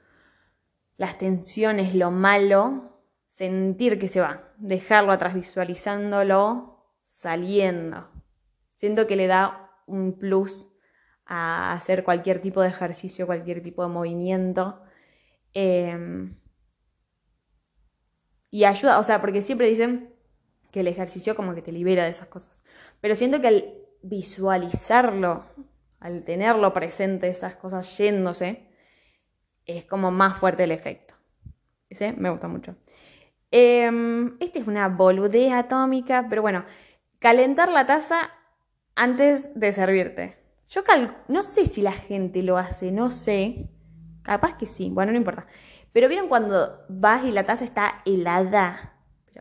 las 0.97 1.19
tensiones, 1.19 1.95
lo 1.95 2.11
malo, 2.11 3.03
sentir 3.27 3.99
que 3.99 4.09
se 4.09 4.21
va, 4.21 4.55
dejarlo 4.57 5.13
atrás, 5.13 5.35
visualizándolo, 5.35 6.95
saliendo. 7.03 8.09
Siento 8.73 9.07
que 9.07 9.17
le 9.17 9.27
da 9.27 9.71
un 9.87 10.19
plus 10.19 10.68
a 11.29 11.73
hacer 11.73 12.03
cualquier 12.05 12.41
tipo 12.41 12.61
de 12.63 12.69
ejercicio, 12.69 13.27
cualquier 13.27 13.63
tipo 13.63 13.83
de 13.83 13.89
movimiento. 13.89 14.83
Em, 15.55 16.35
y 18.51 18.65
ayuda, 18.65 18.99
o 18.99 19.03
sea, 19.05 19.21
porque 19.21 19.43
siempre 19.43 19.69
dicen 19.69 20.15
que 20.73 20.81
el 20.81 20.89
ejercicio 20.89 21.37
como 21.37 21.55
que 21.55 21.63
te 21.63 21.73
libera 21.73 22.05
de 22.05 22.11
esas 22.11 22.29
cosas. 22.29 22.65
Pero 23.01 23.15
siento 23.15 23.41
que 23.41 23.49
al 23.49 23.75
visualizarlo 24.03 25.45
al 26.01 26.25
tenerlo 26.25 26.73
presente, 26.73 27.29
esas 27.29 27.57
cosas 27.57 27.97
yéndose, 27.99 28.69
es 29.67 29.85
como 29.85 30.11
más 30.11 30.39
fuerte 30.39 30.65
el 30.65 30.71
efecto. 30.71 31.15
Ese 31.89 32.13
me 32.13 32.31
gusta 32.31 32.49
mucho. 32.49 32.77
Eh, 33.51 33.91
esta 34.41 34.59
es 34.59 34.67
una 34.67 34.89
boludez 34.89 35.53
atómica, 35.53 36.27
pero 36.29 36.43
bueno, 36.43 36.65
calentar 37.19 37.71
la 37.71 37.87
taza 37.87 38.31
antes 38.95 39.59
de 39.59 39.73
servirte. 39.73 40.38
Yo 40.69 40.83
no 41.29 41.43
sé 41.43 41.67
si 41.67 41.83
la 41.83 41.93
gente 41.93 42.43
lo 42.43 42.59
hace, 42.59 42.93
no 42.93 43.11
sé. 43.11 43.71
Capaz 44.23 44.57
que 44.59 44.67
sí, 44.67 44.91
bueno, 44.91 45.13
no 45.13 45.19
importa. 45.19 45.47
Pero 45.93 46.09
vieron 46.09 46.29
cuando 46.29 46.85
vas 46.89 47.25
y 47.25 47.31
la 47.31 47.45
taza 47.45 47.65
está 47.65 48.03
helada, 48.05 48.95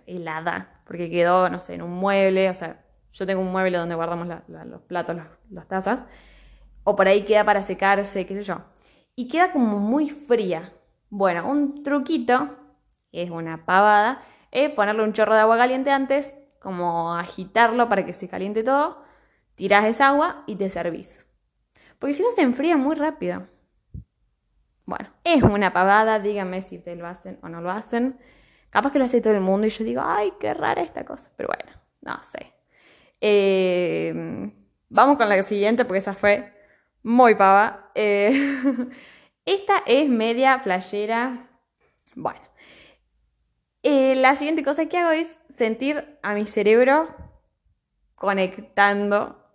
helada, 0.05 0.81
porque 0.85 1.09
quedó, 1.09 1.49
no 1.49 1.59
sé, 1.59 1.73
en 1.73 1.81
un 1.81 1.91
mueble, 1.91 2.49
o 2.49 2.53
sea, 2.53 2.85
yo 3.11 3.25
tengo 3.25 3.41
un 3.41 3.51
mueble 3.51 3.77
donde 3.77 3.95
guardamos 3.95 4.27
los 4.27 4.81
platos, 4.83 5.17
las 5.49 5.67
tazas, 5.67 6.05
o 6.83 6.95
por 6.95 7.07
ahí 7.07 7.23
queda 7.23 7.43
para 7.43 7.61
secarse, 7.61 8.25
qué 8.25 8.33
sé 8.33 8.43
yo. 8.43 8.61
Y 9.15 9.27
queda 9.27 9.51
como 9.51 9.77
muy 9.79 10.09
fría. 10.09 10.71
Bueno, 11.09 11.49
un 11.49 11.83
truquito, 11.83 12.57
es 13.11 13.29
una 13.29 13.65
pavada, 13.65 14.21
es 14.51 14.69
ponerle 14.69 15.03
un 15.03 15.11
chorro 15.11 15.33
de 15.33 15.41
agua 15.41 15.57
caliente 15.57 15.91
antes, 15.91 16.37
como 16.61 17.13
agitarlo 17.15 17.89
para 17.89 18.05
que 18.05 18.13
se 18.13 18.29
caliente 18.29 18.63
todo, 18.63 19.03
tirás 19.57 19.85
esa 19.85 20.09
agua 20.09 20.43
y 20.47 20.55
te 20.55 20.69
servís. 20.69 21.25
Porque 21.99 22.13
si 22.13 22.23
no 22.23 22.31
se 22.31 22.43
enfría 22.43 22.77
muy 22.77 22.95
rápido. 22.95 23.45
Bueno, 24.85 25.09
es 25.25 25.43
una 25.43 25.73
pavada, 25.73 26.19
díganme 26.19 26.61
si 26.61 26.77
ustedes 26.77 26.97
lo 26.97 27.07
hacen 27.07 27.39
o 27.41 27.49
no 27.49 27.59
lo 27.59 27.71
hacen. 27.71 28.17
Capaz 28.69 28.91
que 28.91 28.99
lo 28.99 29.05
hace 29.05 29.19
todo 29.19 29.33
el 29.33 29.41
mundo 29.41 29.67
y 29.67 29.71
yo 29.71 29.83
digo, 29.83 30.01
ay, 30.05 30.31
qué 30.39 30.53
rara 30.53 30.81
esta 30.81 31.03
cosa. 31.03 31.31
Pero 31.35 31.49
bueno, 31.49 31.77
no 32.01 32.23
sé. 32.23 32.53
Eh, 33.19 34.51
vamos 34.89 35.17
con 35.17 35.27
la 35.27 35.41
siguiente 35.43 35.83
porque 35.83 35.99
esa 35.99 36.13
fue 36.13 36.53
muy 37.01 37.35
pava. 37.35 37.91
Eh, 37.95 38.31
esta 39.45 39.83
es 39.85 40.07
media 40.07 40.61
playera. 40.63 41.49
Bueno. 42.15 42.39
Eh, 43.83 44.15
la 44.15 44.35
siguiente 44.35 44.63
cosa 44.63 44.87
que 44.87 44.97
hago 44.97 45.11
es 45.11 45.39
sentir 45.49 46.19
a 46.21 46.33
mi 46.33 46.45
cerebro 46.45 47.07
conectando, 48.15 49.46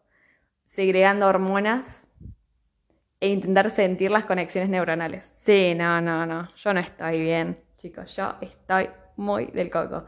segregando 0.65 1.27
hormonas 1.27 2.09
e 3.21 3.29
intentar 3.29 3.71
sentir 3.71 4.11
las 4.11 4.25
conexiones 4.25 4.69
neuronales. 4.69 5.23
Sí, 5.25 5.75
no, 5.75 6.01
no, 6.01 6.27
no. 6.27 6.53
Yo 6.57 6.75
no 6.75 6.81
estoy 6.81 7.21
bien, 7.21 7.63
chicos. 7.77 8.17
Yo 8.17 8.35
estoy 8.41 8.91
muy 9.17 9.47
del 9.47 9.71
coco. 9.71 10.05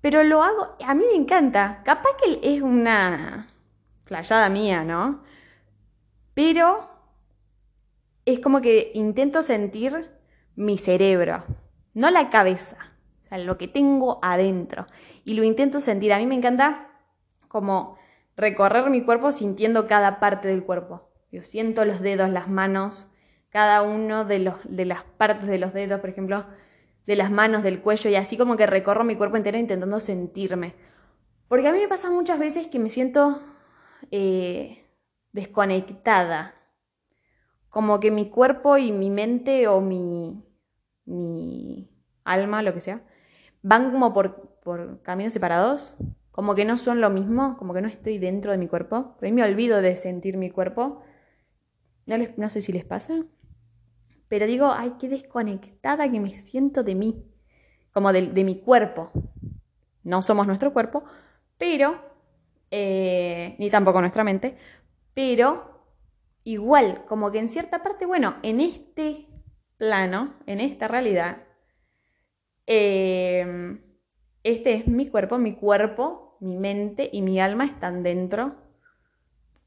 Pero 0.00 0.22
lo 0.22 0.42
hago, 0.42 0.76
a 0.84 0.94
mí 0.94 1.04
me 1.10 1.16
encanta. 1.16 1.82
Capaz 1.84 2.10
que 2.22 2.40
es 2.42 2.62
una 2.62 3.48
playada 4.04 4.48
mía, 4.48 4.84
¿no? 4.84 5.24
Pero 6.32 6.80
es 8.24 8.40
como 8.40 8.60
que 8.60 8.92
intento 8.94 9.42
sentir 9.42 10.10
mi 10.54 10.78
cerebro, 10.78 11.44
no 11.92 12.10
la 12.10 12.30
cabeza, 12.30 12.76
o 13.22 13.24
sea, 13.24 13.38
lo 13.38 13.58
que 13.58 13.68
tengo 13.68 14.18
adentro. 14.22 14.86
Y 15.24 15.34
lo 15.34 15.44
intento 15.44 15.80
sentir. 15.80 16.12
A 16.12 16.18
mí 16.18 16.26
me 16.26 16.34
encanta 16.34 16.88
como 17.48 17.98
recorrer 18.36 18.90
mi 18.90 19.02
cuerpo 19.02 19.32
sintiendo 19.32 19.86
cada 19.86 20.20
parte 20.20 20.48
del 20.48 20.64
cuerpo. 20.64 21.10
Yo 21.32 21.42
siento 21.42 21.84
los 21.84 22.00
dedos, 22.00 22.30
las 22.30 22.48
manos, 22.48 23.08
cada 23.48 23.82
uno 23.82 24.24
de, 24.24 24.38
los, 24.38 24.56
de 24.64 24.84
las 24.84 25.02
partes 25.02 25.48
de 25.48 25.58
los 25.58 25.72
dedos, 25.72 26.00
por 26.00 26.10
ejemplo, 26.10 26.46
de 27.06 27.16
las 27.16 27.30
manos, 27.30 27.62
del 27.62 27.80
cuello, 27.80 28.10
y 28.10 28.16
así 28.16 28.36
como 28.36 28.56
que 28.56 28.66
recorro 28.66 29.04
mi 29.04 29.16
cuerpo 29.16 29.36
entero 29.36 29.58
intentando 29.58 30.00
sentirme. 30.00 30.74
Porque 31.48 31.68
a 31.68 31.72
mí 31.72 31.78
me 31.78 31.88
pasa 31.88 32.10
muchas 32.10 32.38
veces 32.38 32.68
que 32.68 32.78
me 32.78 32.90
siento 32.90 33.40
eh, 34.10 34.84
desconectada. 35.32 36.54
Como 37.70 38.00
que 38.00 38.10
mi 38.10 38.28
cuerpo 38.28 38.78
y 38.78 38.90
mi 38.90 39.10
mente 39.10 39.68
o 39.68 39.80
mi, 39.80 40.42
mi 41.04 41.88
alma, 42.24 42.62
lo 42.62 42.74
que 42.74 42.80
sea, 42.80 43.02
van 43.62 43.90
como 43.90 44.12
por, 44.12 44.58
por 44.60 45.02
caminos 45.02 45.32
separados. 45.32 45.96
Como 46.36 46.54
que 46.54 46.66
no 46.66 46.76
son 46.76 47.00
lo 47.00 47.08
mismo, 47.08 47.56
como 47.56 47.72
que 47.72 47.80
no 47.80 47.88
estoy 47.88 48.18
dentro 48.18 48.52
de 48.52 48.58
mi 48.58 48.68
cuerpo. 48.68 49.16
Por 49.16 49.24
ahí 49.24 49.32
me 49.32 49.42
olvido 49.42 49.80
de 49.80 49.96
sentir 49.96 50.36
mi 50.36 50.50
cuerpo. 50.50 51.02
No, 52.04 52.16
no 52.36 52.50
sé 52.50 52.60
si 52.60 52.72
les 52.72 52.84
pasa. 52.84 53.24
Pero 54.28 54.46
digo, 54.46 54.70
ay, 54.70 54.96
qué 55.00 55.08
desconectada 55.08 56.10
que 56.10 56.20
me 56.20 56.32
siento 56.34 56.82
de 56.84 56.94
mí. 56.94 57.24
Como 57.90 58.12
de, 58.12 58.28
de 58.28 58.44
mi 58.44 58.60
cuerpo. 58.60 59.10
No 60.04 60.20
somos 60.20 60.46
nuestro 60.46 60.74
cuerpo, 60.74 61.04
pero, 61.56 61.98
eh, 62.70 63.56
ni 63.58 63.70
tampoco 63.70 64.00
nuestra 64.00 64.22
mente, 64.22 64.58
pero 65.14 65.82
igual, 66.44 67.04
como 67.08 67.30
que 67.32 67.38
en 67.38 67.48
cierta 67.48 67.82
parte, 67.82 68.06
bueno, 68.06 68.36
en 68.42 68.60
este 68.60 69.26
plano, 69.78 70.34
en 70.46 70.60
esta 70.60 70.86
realidad, 70.86 71.46
em, 72.66 73.80
este 74.44 74.74
es 74.74 74.86
mi 74.86 75.08
cuerpo, 75.08 75.38
mi 75.38 75.56
cuerpo, 75.56 76.25
mi 76.40 76.56
mente 76.56 77.08
y 77.12 77.22
mi 77.22 77.40
alma 77.40 77.64
están 77.64 78.02
dentro, 78.02 78.56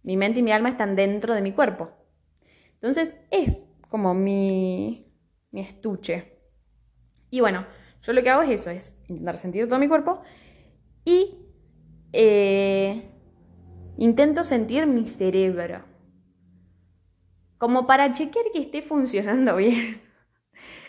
mi 0.03 0.17
mente 0.17 0.39
y 0.39 0.43
mi 0.43 0.51
alma 0.51 0.69
están 0.69 0.95
dentro 0.95 1.33
de 1.33 1.41
mi 1.41 1.51
cuerpo. 1.51 1.91
Entonces 2.75 3.15
es 3.31 3.65
como 3.89 4.13
mi, 4.13 5.11
mi 5.51 5.61
estuche. 5.61 6.37
Y 7.29 7.41
bueno, 7.41 7.65
yo 8.01 8.13
lo 8.13 8.23
que 8.23 8.29
hago 8.29 8.41
es 8.43 8.49
eso, 8.61 8.69
es 8.69 8.95
intentar 9.07 9.37
sentir 9.37 9.67
todo 9.67 9.79
mi 9.79 9.87
cuerpo 9.87 10.21
y 11.03 11.37
eh, 12.13 13.11
intento 13.97 14.43
sentir 14.43 14.87
mi 14.87 15.05
cerebro. 15.05 15.83
Como 17.57 17.85
para 17.85 18.13
chequear 18.13 18.45
que 18.53 18.59
esté 18.59 18.81
funcionando 18.81 19.55
bien. 19.57 20.01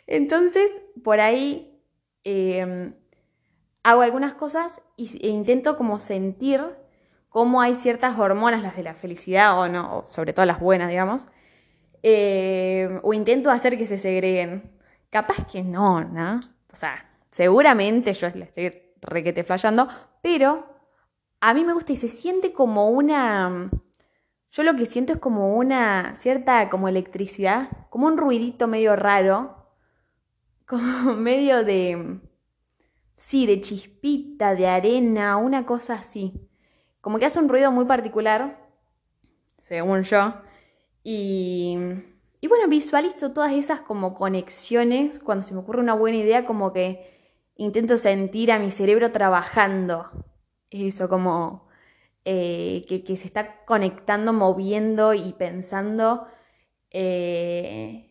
Entonces, 0.07 0.83
por 1.03 1.21
ahí 1.21 1.83
em, 2.25 2.95
hago 3.83 4.03
algunas 4.03 4.35
cosas 4.35 4.83
e 4.97 5.29
intento 5.29 5.77
como 5.77 6.01
sentir 6.01 6.61
cómo 7.29 7.61
hay 7.61 7.75
ciertas 7.75 8.19
hormonas, 8.19 8.63
las 8.63 8.77
de 8.77 8.83
la 8.83 8.95
felicidad 8.95 9.59
o 9.59 9.69
no, 9.69 10.05
sobre 10.07 10.33
todo 10.33 10.47
las 10.47 10.61
buenas, 10.61 10.89
digamos, 10.89 11.27
em, 12.03 13.01
o 13.03 13.15
intento 13.15 13.51
hacer 13.51 13.79
que 13.79 13.87
se 13.87 13.99
segreguen. 13.99 14.71
Capaz 15.11 15.47
que 15.51 15.63
no, 15.63 16.03
¿no? 16.05 16.41
O 16.73 16.77
sea, 16.77 17.09
seguramente 17.31 18.13
yo 18.15 18.29
le 18.31 18.45
estoy 18.45 18.83
requete 19.01 19.45
flayando, 19.45 19.89
pero 20.23 20.67
a 21.41 21.55
mí 21.55 21.65
me 21.65 21.73
gusta 21.73 21.93
y 21.93 21.97
se 21.97 22.09
siente 22.09 22.53
como 22.53 22.91
una... 22.91 23.71
Yo 24.53 24.63
lo 24.65 24.75
que 24.75 24.87
siento 24.87 25.13
es 25.13 25.19
como 25.21 25.55
una 25.57 26.17
cierta 26.17 26.69
como 26.69 26.89
electricidad, 26.89 27.71
como 27.89 28.07
un 28.07 28.19
ruidito 28.19 28.67
medio 28.67 28.97
raro, 28.97 29.69
como 30.67 31.15
medio 31.15 31.65
de... 31.65 32.21
Sí, 33.21 33.45
de 33.45 33.61
chispita, 33.61 34.55
de 34.55 34.67
arena, 34.67 35.37
una 35.37 35.67
cosa 35.67 35.97
así. 35.97 36.33
Como 37.03 37.19
que 37.19 37.27
hace 37.27 37.39
un 37.39 37.51
ruido 37.51 37.71
muy 37.71 37.85
particular, 37.85 38.67
según 39.59 40.05
yo. 40.05 40.37
Y, 41.05 41.77
y 42.41 42.49
bueno, 42.49 42.67
visualizo 42.67 43.33
todas 43.33 43.53
esas 43.53 43.83
como 43.83 44.15
conexiones. 44.15 45.19
Cuando 45.19 45.45
se 45.45 45.53
me 45.53 45.61
ocurre 45.61 45.81
una 45.81 45.93
buena 45.93 46.17
idea, 46.17 46.47
como 46.47 46.73
que 46.73 47.45
intento 47.57 47.99
sentir 47.99 48.51
a 48.53 48.59
mi 48.59 48.71
cerebro 48.71 49.13
trabajando 49.13 50.11
eso, 50.71 51.11
como 51.11 51.69
eh, 52.25 52.87
que, 52.89 53.17
se 53.19 53.27
está 53.27 53.67
conectando, 53.67 54.33
moviendo 54.33 55.13
y 55.13 55.35
pensando 55.35 56.27
eh, 56.91 58.10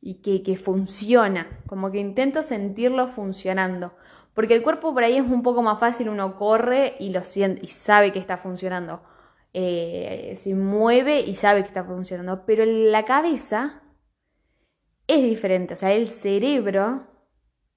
y 0.00 0.42
que, 0.42 0.56
funciona, 0.56 1.60
como 1.66 1.90
que 1.90 1.98
intento 1.98 2.42
sentirlo 2.42 3.08
funcionando. 3.08 3.94
Porque 4.34 4.54
el 4.54 4.62
cuerpo 4.62 4.94
por 4.94 5.02
ahí 5.02 5.16
es 5.16 5.24
un 5.24 5.42
poco 5.42 5.62
más 5.62 5.80
fácil, 5.80 6.08
uno 6.08 6.36
corre 6.36 6.94
y 6.98 7.10
lo 7.10 7.22
siente 7.22 7.60
y 7.64 7.68
sabe 7.68 8.12
que 8.12 8.18
está 8.18 8.36
funcionando. 8.36 9.02
Eh, 9.52 10.34
se 10.36 10.54
mueve 10.54 11.20
y 11.20 11.34
sabe 11.34 11.62
que 11.62 11.68
está 11.68 11.82
funcionando. 11.82 12.44
Pero 12.46 12.64
la 12.64 13.04
cabeza 13.04 13.82
es 15.08 15.22
diferente. 15.22 15.74
O 15.74 15.76
sea, 15.76 15.92
el 15.92 16.06
cerebro 16.06 17.06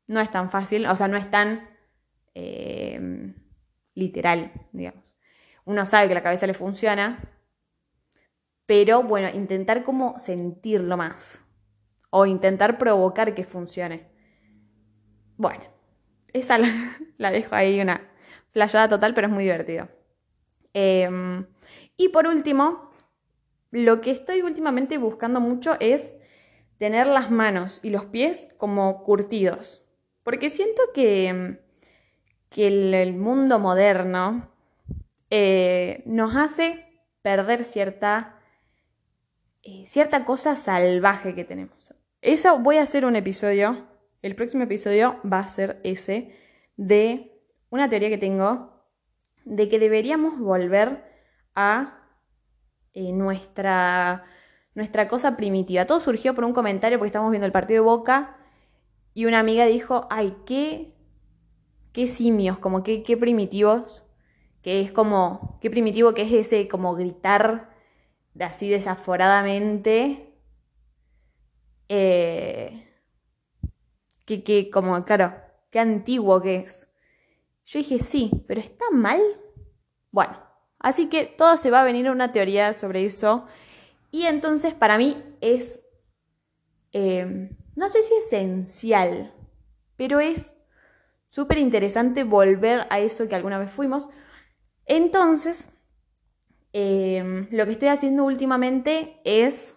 no 0.07 0.19
es 0.19 0.29
tan 0.29 0.51
fácil, 0.51 0.85
o 0.85 0.95
sea, 0.95 1.07
no 1.07 1.17
es 1.17 1.31
tan 1.31 1.69
literal, 3.95 4.51
digamos. 4.71 5.03
Uno 5.65 5.85
sabe 5.85 6.07
que 6.07 6.13
la 6.13 6.23
cabeza 6.23 6.47
le 6.47 6.53
funciona, 6.53 7.19
pero 8.65 9.03
bueno, 9.03 9.29
intentar 9.29 9.83
como 9.83 10.17
sentirlo 10.17 10.97
más 10.97 11.43
o 12.11 12.27
intentar 12.27 12.77
provocar 12.77 13.33
que 13.33 13.43
funcione. 13.43 14.07
Bueno, 15.37 15.63
esa 16.33 16.59
la, 17.17 17.31
dejo 17.31 17.55
ahí 17.55 17.81
una 17.81 18.11
playada 18.51 18.87
total, 18.87 19.15
pero 19.15 19.25
es 19.27 19.33
muy 19.33 19.43
divertido. 19.43 19.89
Em, 20.73 21.47
y 21.97 22.09
por 22.09 22.27
último, 22.27 22.91
lo 23.71 24.01
que 24.01 24.11
estoy 24.11 24.43
últimamente 24.43 24.99
buscando 24.99 25.39
mucho 25.39 25.77
es 25.79 26.13
tener 26.77 27.07
las 27.07 27.31
manos 27.31 27.79
y 27.81 27.89
los 27.89 28.05
pies 28.05 28.47
como 28.57 29.03
curtidos. 29.03 29.83
Porque 30.23 30.51
siento 30.51 30.83
que 30.93 31.27
em, 31.27 31.57
que 32.51 32.67
el, 32.67 33.13
mundo 33.13 33.59
moderno 33.59 34.51
eh, 35.29 36.03
nos 36.05 36.35
hace 36.35 36.85
perder 37.21 37.63
cierta, 37.63 38.39
eh, 39.63 39.85
cierta 39.85 40.25
cosa 40.25 40.55
salvaje 40.57 41.33
que 41.33 41.45
tenemos. 41.45 41.95
Eso 42.21 42.59
voy 42.59 42.77
a 42.77 42.83
hacer 42.83 43.05
un 43.05 43.15
episodio, 43.15 43.87
el 44.21 44.35
próximo 44.35 44.63
episodio 44.63 45.19
va 45.25 45.39
a 45.39 45.47
ser 45.47 45.79
ese, 45.83 46.35
de 46.77 47.41
una 47.69 47.89
teoría 47.89 48.09
que 48.09 48.17
tengo 48.17 48.85
de 49.43 49.69
que 49.69 49.79
deberíamos 49.79 50.39
volver 50.39 51.03
a 51.55 52.07
eh, 52.93 53.11
nuestra, 53.11 54.23
nuestra 54.75 55.07
cosa 55.07 55.35
primitiva. 55.35 55.85
Todo 55.85 55.99
surgió 55.99 56.35
por 56.35 56.43
un 56.43 56.53
comentario 56.53 56.99
porque 56.99 57.07
estamos 57.07 57.31
viendo 57.31 57.47
el 57.47 57.51
partido 57.51 57.83
de 57.83 57.89
Boca 57.89 58.37
y 59.13 59.25
una 59.25 59.39
amiga 59.39 59.65
dijo, 59.65 60.07
ay, 60.09 60.35
qué 60.45 60.95
qué 61.91 62.07
simios, 62.07 62.57
como 62.59 62.83
qué, 62.83 63.03
qué 63.03 63.17
primitivos, 63.17 64.05
que 64.61 64.81
es 64.81 64.91
como, 64.91 65.57
qué 65.61 65.69
primitivo 65.69 66.13
que 66.13 66.23
es 66.23 66.33
ese 66.33 66.67
como 66.67 66.95
gritar 66.95 67.69
así 68.39 68.69
desaforadamente. 68.69 70.30
Eh, 71.93 72.87
que, 74.23 74.45
que 74.45 74.69
como, 74.69 75.03
claro, 75.03 75.35
qué 75.71 75.79
antiguo 75.79 76.41
que 76.41 76.55
es. 76.55 76.87
Yo 77.65 77.79
dije, 77.79 77.99
sí, 77.99 78.31
pero 78.47 78.61
¿está 78.61 78.85
mal? 78.93 79.19
Bueno, 80.09 80.41
así 80.79 81.09
que 81.09 81.25
todo 81.25 81.57
se 81.57 81.69
va 81.69 81.81
a 81.81 81.83
venir 81.83 82.09
una 82.09 82.31
teoría 82.31 82.71
sobre 82.71 83.03
eso. 83.03 83.45
Y 84.09 84.23
entonces 84.27 84.73
para 84.73 84.97
mí 84.97 85.21
es, 85.41 85.83
eh, 86.93 87.49
no 87.75 87.89
sé 87.89 88.03
si 88.03 88.13
esencial, 88.13 89.33
pero 89.97 90.21
es 90.21 90.55
súper 91.27 91.57
interesante 91.57 92.23
volver 92.23 92.87
a 92.89 92.99
eso 92.99 93.27
que 93.27 93.35
alguna 93.35 93.59
vez 93.59 93.69
fuimos. 93.69 94.07
Entonces, 94.85 95.67
em, 96.71 97.49
lo 97.51 97.65
que 97.65 97.73
estoy 97.73 97.89
haciendo 97.89 98.23
últimamente 98.23 99.19
es 99.25 99.75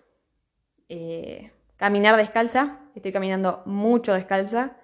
eh, 0.88 1.54
caminar 1.85 2.16
descalza. 2.16 2.81
Estoy 2.94 3.12
caminando 3.12 3.62
mucho 3.66 4.14
descalza. 4.14 4.79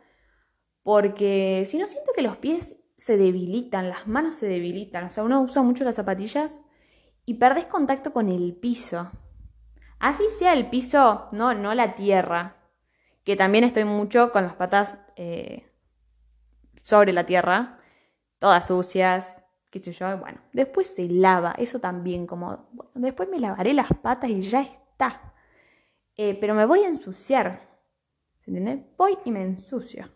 Porque 0.83 1.65
si 1.65 1.79
no, 1.79 1.87
siento 1.87 2.13
que 2.15 2.21
los 2.21 2.37
pies 2.37 2.77
se 2.95 3.17
debilitan, 3.17 3.89
las 3.89 4.07
manos 4.07 4.37
se 4.37 4.47
debilitan. 4.47 5.05
O 5.05 5.11
sea, 5.11 5.25
uno 5.25 5.41
usa 5.41 5.63
mucho 5.63 5.83
las 5.83 5.95
zapatillas 5.95 6.63
y 7.25 7.35
perdes 7.35 7.65
contacto 7.65 8.13
con 8.13 8.29
el 8.29 8.55
piso. 8.55 9.11
Así 9.99 10.25
sea 10.29 10.53
el 10.53 10.69
piso, 10.69 11.29
no, 11.33 11.55
no 11.55 11.73
la 11.75 11.95
tierra. 11.95 12.69
Que 13.25 13.35
también 13.35 13.65
estoy 13.65 13.85
mucho 13.85 14.31
con 14.31 14.45
las 14.45 14.57
patas 14.57 14.99
eh, 15.17 15.73
sobre 16.83 17.15
la 17.15 17.25
tierra, 17.25 17.79
todas 18.39 18.67
sucias, 18.67 19.39
qué 19.71 19.79
sé 19.79 19.93
yo, 19.93 20.19
bueno, 20.19 20.41
después 20.53 20.95
se 20.95 21.09
lava, 21.09 21.55
eso 21.57 21.79
también 21.79 22.27
como, 22.27 22.69
después 22.95 23.29
me 23.31 23.41
lavaré 23.41 23.73
las 23.73 23.89
patas 24.03 24.29
y 24.29 24.43
ya 24.43 24.61
está. 24.63 25.30
Eh, 26.23 26.37
pero 26.39 26.55
me 26.55 26.67
voy 26.67 26.81
a 26.81 26.89
ensuciar, 26.89 27.67
¿se 28.45 28.51
entiende? 28.51 28.85
Voy 28.99 29.17
y 29.25 29.31
me 29.31 29.41
ensucio. 29.43 30.11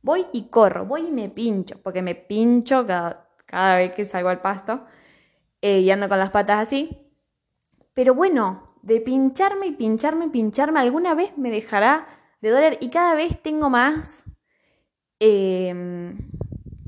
Voy 0.00 0.26
y 0.32 0.44
corro, 0.48 0.86
voy 0.86 1.08
y 1.08 1.10
me 1.10 1.28
pincho, 1.28 1.82
porque 1.82 2.02
me 2.02 2.14
pincho 2.14 2.86
cada, 2.86 3.28
cada 3.46 3.74
vez 3.74 3.90
que 3.92 4.04
salgo 4.04 4.28
al 4.28 4.40
pasto. 4.40 4.84
eh, 5.62 5.80
y 5.80 5.90
ando 5.90 6.08
con 6.08 6.18
las 6.20 6.30
patas 6.30 6.60
así. 6.60 7.12
Pero 7.94 8.14
bueno, 8.14 8.64
de 8.82 9.00
pincharme 9.00 9.66
y 9.68 9.72
pincharme 9.72 10.26
y 10.26 10.30
pincharme, 10.30 10.80
alguna 10.80 11.14
vez 11.14 11.36
me 11.38 11.50
dejará 11.50 12.06
de 12.42 12.50
doler 12.50 12.78
y 12.80 12.90
cada 12.90 13.14
vez 13.16 13.42
tengo 13.42 13.70
más, 13.70 14.26
em, 15.20 16.18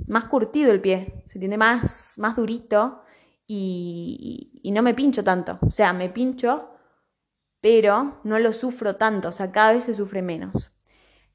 más 0.06 0.24
curtido 0.26 0.72
el 0.72 0.80
pie, 0.80 1.24
se 1.26 1.38
tiende 1.38 1.58
más, 1.58 2.14
más 2.18 2.36
durito 2.36 3.02
y, 3.46 4.60
y 4.62 4.70
no 4.72 4.82
me 4.82 4.94
pincho 4.94 5.24
tanto. 5.24 5.58
O 5.62 5.70
sea, 5.70 5.92
me 5.92 6.08
pincho, 6.10 6.71
pero 7.62 8.20
no 8.24 8.40
lo 8.40 8.52
sufro 8.52 8.96
tanto, 8.96 9.28
o 9.28 9.32
sea, 9.32 9.52
cada 9.52 9.72
vez 9.72 9.84
se 9.84 9.94
sufre 9.94 10.20
menos. 10.20 10.72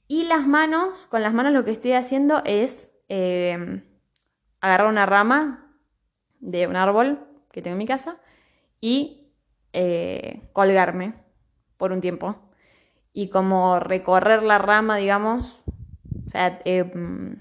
Y 0.08 0.26
las 0.26 0.46
manos, 0.46 1.08
con 1.10 1.24
las 1.24 1.34
manos 1.34 1.54
lo 1.54 1.64
que 1.64 1.72
estoy 1.72 1.94
haciendo 1.94 2.42
es 2.46 2.92
em, 3.08 3.84
agarrar 4.60 4.90
una 4.90 5.06
rama 5.06 5.74
de 6.40 6.68
un 6.68 6.76
árbol 6.76 7.26
que 7.52 7.62
tengo 7.62 7.76
en 7.76 7.80
mi 7.80 7.86
casa 7.86 8.20
y 8.82 9.32
eh, 9.72 10.50
colgarme 10.52 11.16
por 11.78 11.94
un 11.94 12.02
tiempo. 12.02 12.52
Y 13.14 13.30
como 13.30 13.80
recorrer 13.80 14.44
la 14.44 14.58
rama, 14.58 14.98
digamos, 14.98 15.64
o 16.26 16.30
sea, 16.30 16.62
em, 16.66 17.38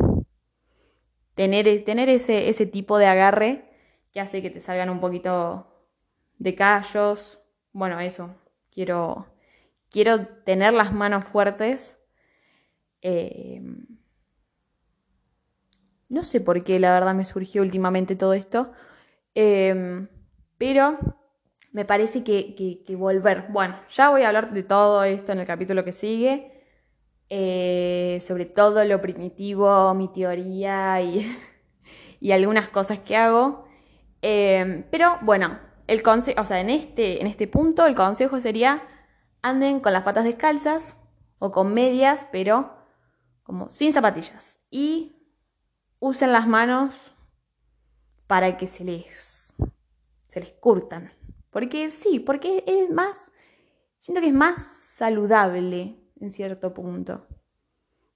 tener, 1.34 1.84
tener 1.84 2.08
ese, 2.08 2.48
ese 2.48 2.66
tipo 2.66 2.98
de 2.98 3.06
agarre 3.06 3.68
que 4.12 4.20
hace 4.20 4.42
que 4.42 4.50
te 4.50 4.60
salgan 4.60 4.90
un 4.90 5.00
poquito 5.00 5.66
de 6.38 6.54
callos. 6.54 7.40
Bueno, 7.72 7.98
eso. 7.98 8.34
Quiero, 8.76 9.26
quiero 9.90 10.26
tener 10.44 10.74
las 10.74 10.92
manos 10.92 11.24
fuertes. 11.24 11.98
Em, 13.00 13.86
no 16.10 16.22
sé 16.22 16.42
por 16.42 16.62
qué, 16.62 16.78
la 16.78 16.92
verdad, 16.92 17.14
me 17.14 17.24
surgió 17.24 17.62
últimamente 17.62 18.16
todo 18.16 18.34
esto. 18.34 18.72
Em, 19.34 20.08
pero 20.58 20.98
me 21.72 21.86
parece 21.86 22.22
que, 22.22 22.84
volver. 22.98 23.46
Bueno, 23.48 23.80
ya 23.88 24.10
voy 24.10 24.22
a 24.24 24.28
hablar 24.28 24.52
de 24.52 24.62
todo 24.62 25.04
esto 25.04 25.32
en 25.32 25.40
el 25.40 25.46
capítulo 25.46 25.82
que 25.82 25.92
sigue. 25.92 26.52
Eh, 27.30 28.18
sobre 28.20 28.44
todo 28.44 28.84
lo 28.84 29.00
primitivo, 29.00 29.94
mi 29.94 30.08
teoría 30.08 31.00
y, 31.00 31.26
y 32.20 32.32
algunas 32.32 32.68
cosas 32.68 32.98
que 32.98 33.16
hago. 33.16 33.66
Em, 34.20 34.84
pero 34.90 35.18
bueno, 35.22 35.58
el 35.86 36.02
consejo, 36.02 36.40
o 36.40 36.44
sea, 36.44 36.60
en 36.60 36.70
este, 36.70 37.20
en 37.20 37.26
este 37.26 37.46
punto 37.46 37.86
el 37.86 37.94
consejo 37.94 38.40
sería 38.40 38.82
anden 39.42 39.80
con 39.80 39.92
las 39.92 40.02
patas 40.02 40.24
descalzas 40.24 40.96
o 41.38 41.50
con 41.50 41.72
medias, 41.72 42.26
pero 42.32 42.76
como 43.42 43.70
sin 43.70 43.92
zapatillas. 43.92 44.58
Y 44.70 45.16
usen 46.00 46.32
las 46.32 46.46
manos 46.48 47.12
para 48.26 48.56
que 48.56 48.66
se 48.66 48.84
les, 48.84 49.54
se 50.26 50.40
les 50.40 50.52
curtan. 50.52 51.12
Porque 51.50 51.90
sí, 51.90 52.18
porque 52.18 52.64
es 52.66 52.90
más, 52.90 53.32
siento 53.98 54.20
que 54.20 54.28
es 54.28 54.34
más 54.34 54.62
saludable 54.62 55.96
en 56.20 56.30
cierto 56.30 56.74
punto. 56.74 57.26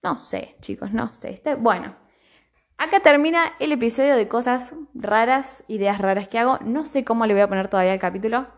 No 0.02 0.18
sé, 0.18 0.56
chicos, 0.60 0.92
no 0.92 1.12
sé. 1.12 1.40
bueno, 1.58 1.96
acá 2.76 3.00
termina 3.00 3.44
el 3.60 3.72
episodio 3.72 4.16
de 4.16 4.28
cosas 4.28 4.74
raras, 4.94 5.64
ideas 5.68 5.98
raras 5.98 6.28
que 6.28 6.38
hago. 6.38 6.58
No 6.64 6.86
sé 6.86 7.04
cómo 7.04 7.26
le 7.26 7.34
voy 7.34 7.42
a 7.42 7.48
poner 7.48 7.68
todavía 7.68 7.92
el 7.92 7.98
capítulo. 7.98 8.48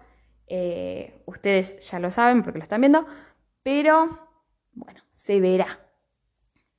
Eh, 0.47 1.23
ustedes 1.27 1.91
ya 1.91 1.99
lo 1.99 2.11
saben 2.11 2.43
porque 2.43 2.59
lo 2.59 2.63
están 2.63 2.81
viendo. 2.81 3.07
Pero, 3.63 4.29
bueno, 4.73 5.03
se 5.15 5.41
verá. 5.41 5.67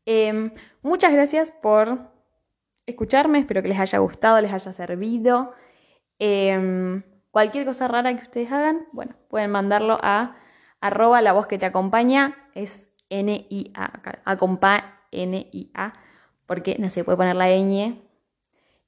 Em, 0.06 0.54
muchas 0.82 1.14
gracias 1.14 1.52
por 1.52 2.12
escucharme, 2.86 3.40
espero 3.40 3.62
que 3.62 3.70
les 3.70 3.80
haya 3.80 4.00
gustado, 4.00 4.42
les 4.42 4.52
haya 4.52 4.74
servido. 4.74 5.54
Em, 6.20 7.04
cualquier 7.32 7.66
cosa 7.66 7.88
rara 7.88 8.16
que 8.16 8.24
ustedes 8.24 8.52
hagan, 8.52 8.88
bueno, 8.92 9.16
pueden 9.30 9.52
mandarlo 9.52 9.98
a 10.02 10.36
arroba 10.82 11.22
la 11.22 11.32
voz 11.34 11.48
que 11.48 11.58
te 11.58 11.66
acompaña, 11.66 12.50
es 12.54 12.90
N-I-A, 13.10 14.22
acompa 14.26 15.02
N-I-A, 15.12 15.94
porque 16.46 16.76
no 16.80 16.90
se 16.90 17.04
puede 17.04 17.18
poner 17.18 17.36
la 17.36 17.48
ñ 17.50 17.96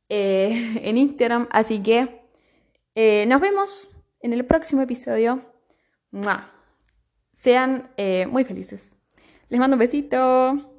eh, 0.10 0.80
en 0.84 0.98
Instagram, 0.98 1.48
así 1.52 1.82
que 1.82 2.22
eh, 2.96 3.26
nos 3.28 3.42
vemos 3.42 3.90
en 4.22 4.34
el 4.34 4.46
próximo 4.46 4.82
episodio. 4.82 5.42
Sean 7.32 7.92
eh, 7.98 8.26
muy 8.28 8.46
felices. 8.46 8.96
Les 9.50 9.60
mando 9.60 9.76
un 9.76 9.80
besito. 9.80 10.75